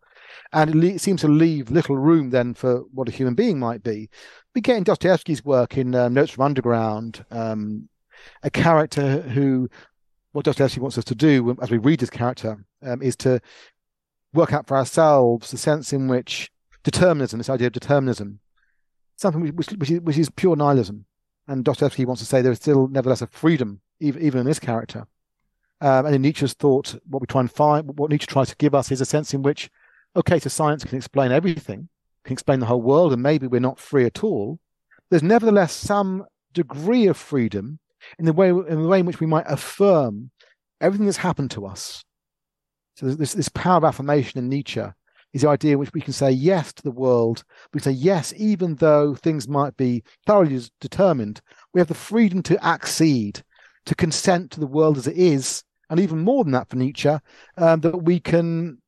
[0.53, 3.83] and it le- seems to leave little room then for what a human being might
[3.83, 4.09] be.
[4.55, 7.89] We get in Dostoevsky's work in um, Notes from Underground, um,
[8.43, 9.69] a character who,
[10.33, 13.41] what Dostoevsky wants us to do as we read this character, um, is to
[14.35, 16.51] work out for ourselves the sense in which
[16.85, 18.41] determinism, this idea of determinism,
[19.17, 21.07] something which, which, is, which is pure nihilism.
[21.49, 24.61] And Dostoevsky wants to say there is still, nevertheless, a freedom, even, even in this
[24.61, 25.07] character.
[25.81, 28.75] Um, and in Nietzsche's thought, what we try and find, what Nietzsche tries to give
[28.75, 29.69] us is a sense in which
[30.15, 31.89] okay, so science can explain everything,
[32.25, 34.59] can explain the whole world, and maybe we're not free at all.
[35.11, 37.79] There's nevertheless some degree of freedom
[38.19, 40.31] in the way in the way in which we might affirm
[40.81, 42.05] everything that's happened to us.
[42.97, 44.85] So this this power of affirmation in Nietzsche
[45.33, 47.45] is the idea in which we can say yes to the world.
[47.73, 51.41] We say yes, even though things might be thoroughly determined.
[51.73, 53.43] We have the freedom to accede,
[53.87, 57.17] to consent to the world as it is, and even more than that for Nietzsche,
[57.57, 58.79] um, that we can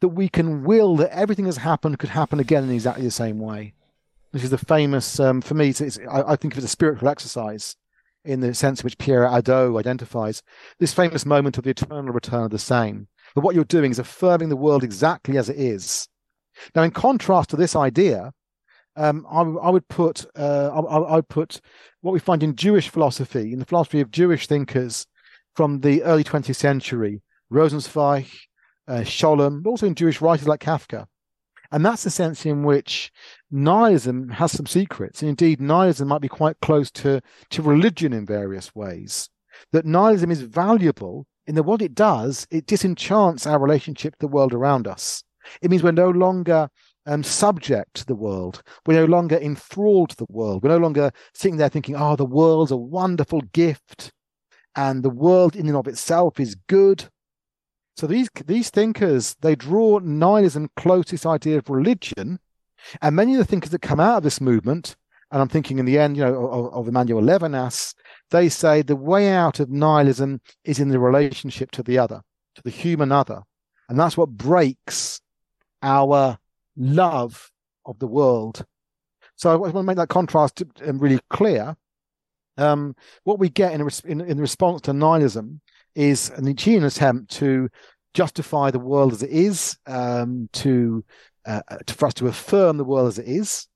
[0.00, 3.38] that we can will that everything that's happened could happen again in exactly the same
[3.38, 3.72] way.
[4.32, 6.64] This is the famous, um, for me, it's, it's, I, I, think of it as
[6.64, 7.76] a spiritual exercise
[8.24, 10.42] in the sense in which Pierre Hadot identifies
[10.78, 13.08] this famous moment of the eternal return of the same.
[13.34, 16.08] But what you're doing is affirming the world exactly as it is.
[16.74, 18.32] Now, in contrast to this idea,
[18.96, 21.60] um, I, I, would put uh, I, I, would put
[22.00, 25.04] what we find in Jewish philosophy, in the philosophy of Jewish thinkers
[25.56, 27.20] from the early 20th century,
[27.52, 28.30] Rosenzweig,
[28.86, 31.06] uh, Scholem, but also in Jewish writers like Kafka.
[31.72, 33.10] And that's the sense in which
[33.50, 35.22] nihilism has some secrets.
[35.22, 37.20] And indeed, nihilism might be quite close to,
[37.50, 39.28] to religion in various ways.
[39.72, 44.28] That nihilism is valuable in that what it does, it disenchants our relationship to the
[44.28, 45.22] world around us.
[45.60, 46.68] It means we're no longer
[47.06, 48.62] um, subject to the world.
[48.86, 50.62] We're no longer enthralled to the world.
[50.62, 54.12] We're no longer sitting there thinking, oh, the world's a wonderful gift
[54.76, 57.04] and the world in and of itself is good.
[57.96, 62.40] So these these thinkers they draw nihilism close to this idea of religion,
[63.00, 64.96] and many of the thinkers that come out of this movement,
[65.34, 67.92] and I'm thinking in the end, you know, of, of Emmanuel Levinas,
[68.30, 72.22] they say the way out of nihilism is in the relationship to the other,
[72.54, 73.42] to the human other,
[73.88, 75.20] and that's what breaks
[75.82, 76.38] our
[76.76, 77.50] love
[77.84, 78.64] of the world.
[79.34, 81.76] So I want to make that contrast um, really clear.
[82.56, 85.60] Um, what we get in, a, in, in response to nihilism
[85.96, 87.68] is an Nietzschean attempt to
[88.14, 91.04] justify the world as it is, um, to,
[91.44, 93.66] uh, to, for us to affirm the world as it is.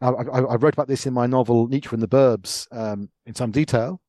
[0.00, 3.34] I, I, I, wrote about this in my novel Nietzsche and the Burbs um, in
[3.34, 4.00] some detail.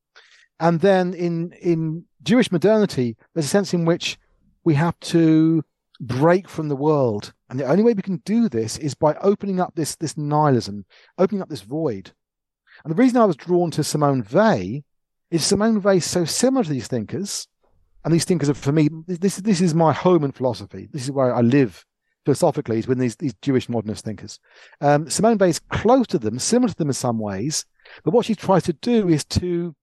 [0.59, 4.17] And then in in Jewish modernity, there's a sense in which
[4.63, 5.63] we have to
[5.99, 9.59] break from the world, and the only way we can do this is by opening
[9.59, 10.85] up this this nihilism,
[11.17, 12.11] opening up this void.
[12.83, 14.81] And the reason I was drawn to Simone Weil
[15.31, 17.47] is Simone Weil so similar to these thinkers.
[18.05, 20.88] And these thinkers are, for me, this, this is my home in philosophy.
[20.91, 21.85] This is where I live
[22.28, 24.39] philosophically, is with these, these Jewish modernist thinkers.
[24.82, 27.65] Um, Simone Weil is close to them, similar to them in some ways.
[28.03, 29.73] But what she tries to do is to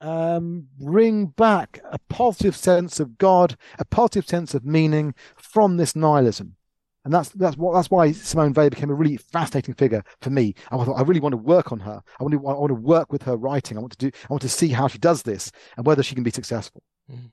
[0.00, 5.94] um, bring back a positive sense of God, a positive sense of meaning from this
[5.94, 6.56] nihilism.
[7.04, 10.54] And that's that's what that's why Simone Weil became a really fascinating figure for me.
[10.70, 12.02] I thought I really want to work on her.
[12.18, 13.76] I want to I want to work with her writing.
[13.76, 16.14] I want to do I want to see how she does this and whether she
[16.14, 16.82] can be successful.
[17.12, 17.30] Mm.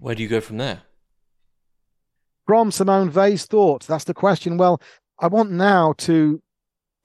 [0.00, 0.80] Where do you go from there?
[2.46, 4.56] From Simone Weil's thoughts, that's the question.
[4.56, 4.80] Well,
[5.18, 6.40] I want now to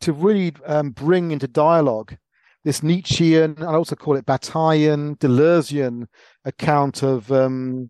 [0.02, 2.18] to really um, bring into dialogue
[2.64, 6.08] this Nietzschean, I also call it Bataillean, Deleuzian
[6.46, 7.90] account of um,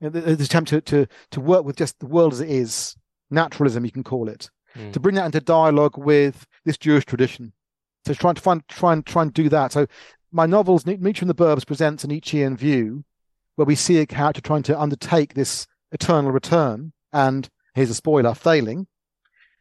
[0.00, 2.96] the, the, attempt to, to, to work with just the world as it is,
[3.30, 4.92] naturalism, you can call it, mm.
[4.92, 7.52] to bring that into dialogue with this Jewish tradition.
[8.06, 9.72] So trying to find, try and try and do that.
[9.72, 9.86] So
[10.32, 13.04] my novels, Nietzsche and the Burbs, presents a Nietzschean view
[13.56, 18.34] where we see a character trying to undertake this eternal return, and here's a spoiler,
[18.34, 18.86] failing.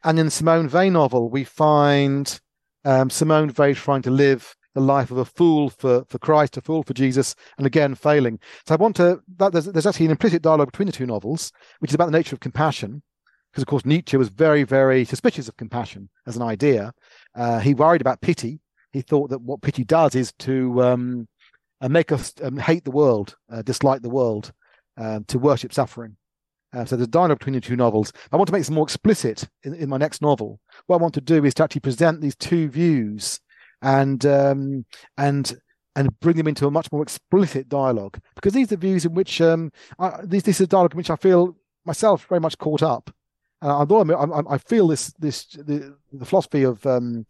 [0.04, 2.40] And in Simone Weil novel, we find
[2.86, 6.62] um, Simone Weil trying to live the life of a fool for, for Christ, a
[6.62, 8.40] fool for Jesus, and again failing.
[8.68, 11.52] So I want to, that, there's, there's actually an implicit dialogue between the two novels,
[11.80, 13.02] which is about the nature of compassion.
[13.52, 16.94] Because, of course, Nietzsche was very, very suspicious of compassion as an idea.
[17.34, 18.60] Uh, he worried about pity.
[18.92, 21.28] He thought that what pity does is to um,
[21.82, 24.52] uh, make us um, hate the world, uh, dislike the world,
[24.96, 26.17] uh, to worship suffering.
[26.74, 28.12] Uh, so there's dialogue between the two novels.
[28.32, 30.60] I want to make this more explicit in, in, my next novel.
[30.88, 33.40] What I want to do is to actually present these two views
[33.82, 34.86] and um,
[35.18, 35.56] and
[35.96, 39.42] and bring them into a much more explicit dialogue because these are views in which
[39.42, 41.56] um, I, this, this is dialogue in which I feel
[41.86, 43.14] myself very much caught up.
[43.62, 47.26] Uh, although I, I, feel this this the, the philosophy of, um,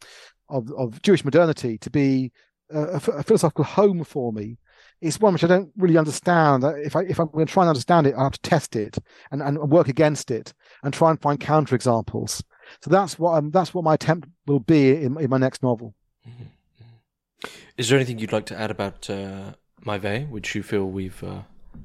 [0.50, 2.34] of of Jewish modernity to be
[2.70, 4.58] a, a philosophical home for me,
[5.02, 6.64] it's one which I don't really understand.
[6.64, 8.98] If I if I'm going to try and understand it, I have to test it
[9.32, 12.44] and, and work against it and try and find counterexamples.
[12.82, 15.94] So that's what um, that's what my attempt will be in, in my next novel.
[16.28, 17.48] Mm-hmm.
[17.78, 21.24] Is there anything you'd like to add about uh, My Weil, which you feel we've
[21.24, 21.42] uh,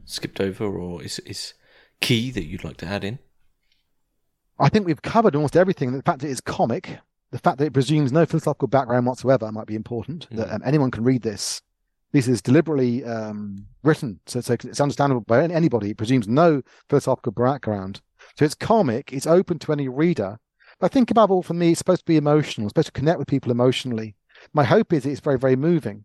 [0.07, 1.55] skipped over, or is is
[2.01, 3.19] key that you'd like to add in?
[4.59, 5.93] I think we've covered almost everything.
[5.93, 6.99] The fact that it's comic,
[7.31, 10.29] the fact that it presumes no philosophical background whatsoever, might be important.
[10.31, 10.37] Mm.
[10.37, 11.61] That um, anyone can read this
[12.13, 15.91] this is deliberately um, written, so, so, it's understandable by anybody.
[15.91, 18.01] It presumes no philosophical background.
[18.37, 20.39] So it's comic, it's open to any reader.
[20.79, 22.93] But I think above all, for me, it's supposed to be emotional, it's supposed to
[22.93, 24.15] connect with people emotionally.
[24.53, 26.05] My hope is it's very, very moving.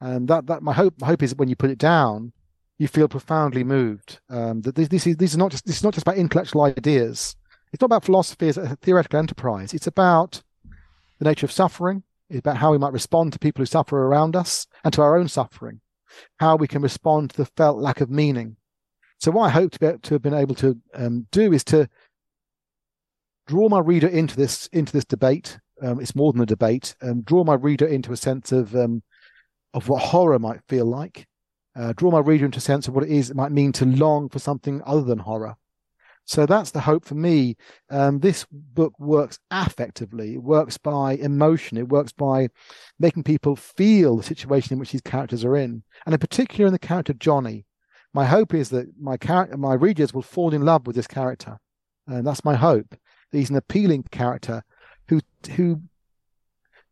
[0.00, 2.32] And that, that my hope, my hope is that when you put it down,
[2.78, 4.20] you feel profoundly moved.
[4.30, 6.62] Um, that this, this is these are not just this is not just about intellectual
[6.62, 7.34] ideas.
[7.72, 9.74] It's not about philosophy as a theoretical enterprise.
[9.74, 10.42] It's about
[11.18, 14.66] the nature of suffering, about how we might respond to people who suffer around us
[14.84, 15.80] and to our own suffering,
[16.38, 18.56] how we can respond to the felt lack of meaning.
[19.18, 21.88] So, what I hope to, be, to have been able to um, do is to
[23.46, 25.58] draw my reader into this into this debate.
[25.82, 26.94] Um, it's more than a debate.
[27.02, 29.02] Um, draw my reader into a sense of um,
[29.74, 31.26] of what horror might feel like.
[31.74, 33.84] Uh, draw my reader into a sense of what it is it might mean to
[33.84, 35.56] long for something other than horror.
[36.28, 37.56] So that's the hope for me.
[37.88, 40.34] Um, this book works affectively.
[40.34, 41.78] It works by emotion.
[41.78, 42.50] It works by
[42.98, 46.74] making people feel the situation in which these characters are in, and in particular in
[46.74, 47.64] the character Johnny.
[48.12, 51.58] My hope is that my character, my readers will fall in love with this character,
[52.06, 52.94] and that's my hope.
[53.32, 54.64] He's an appealing character
[55.08, 55.20] who
[55.56, 55.80] who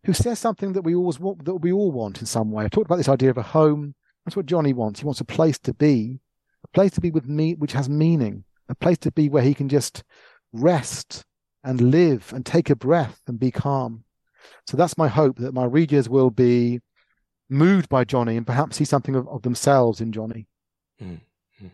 [0.05, 2.65] who says something that we always want, that we all want in some way.
[2.65, 3.95] I talked about this idea of a home.
[4.25, 5.01] That's what Johnny wants.
[5.01, 6.21] He wants a place to be,
[6.65, 9.55] a place to be with me, which has meaning a place to be where he
[9.55, 10.05] can just
[10.53, 11.25] rest
[11.63, 14.05] and live and take a breath and be calm.
[14.67, 16.81] So that's my hope that my readers will be
[17.49, 20.47] moved by Johnny and perhaps see something of, of themselves in Johnny.
[21.03, 21.67] Mm-hmm.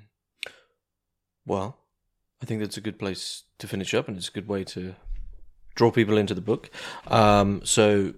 [1.47, 1.77] Well,
[2.43, 4.95] I think that's a good place to finish up, and it's a good way to
[5.75, 6.71] draw people into the book.
[7.07, 8.15] Um, so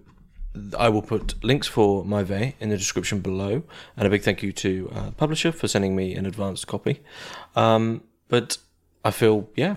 [0.77, 3.63] I will put links for My Weil in the description below,
[3.97, 7.01] and a big thank you to uh, the publisher for sending me an advanced copy.
[7.55, 8.57] Um, but
[9.05, 9.75] I feel yeah,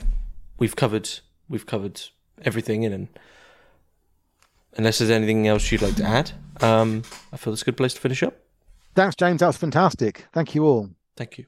[0.59, 1.09] we've covered
[1.49, 2.01] we've covered
[2.43, 3.09] everything in and
[4.77, 7.03] unless there's anything else you'd like to add, um,
[7.33, 8.35] I feel it's a good place to finish up.
[8.95, 9.41] Thanks, James.
[9.41, 10.27] That was fantastic.
[10.33, 10.91] Thank you all.
[11.17, 11.47] Thank you.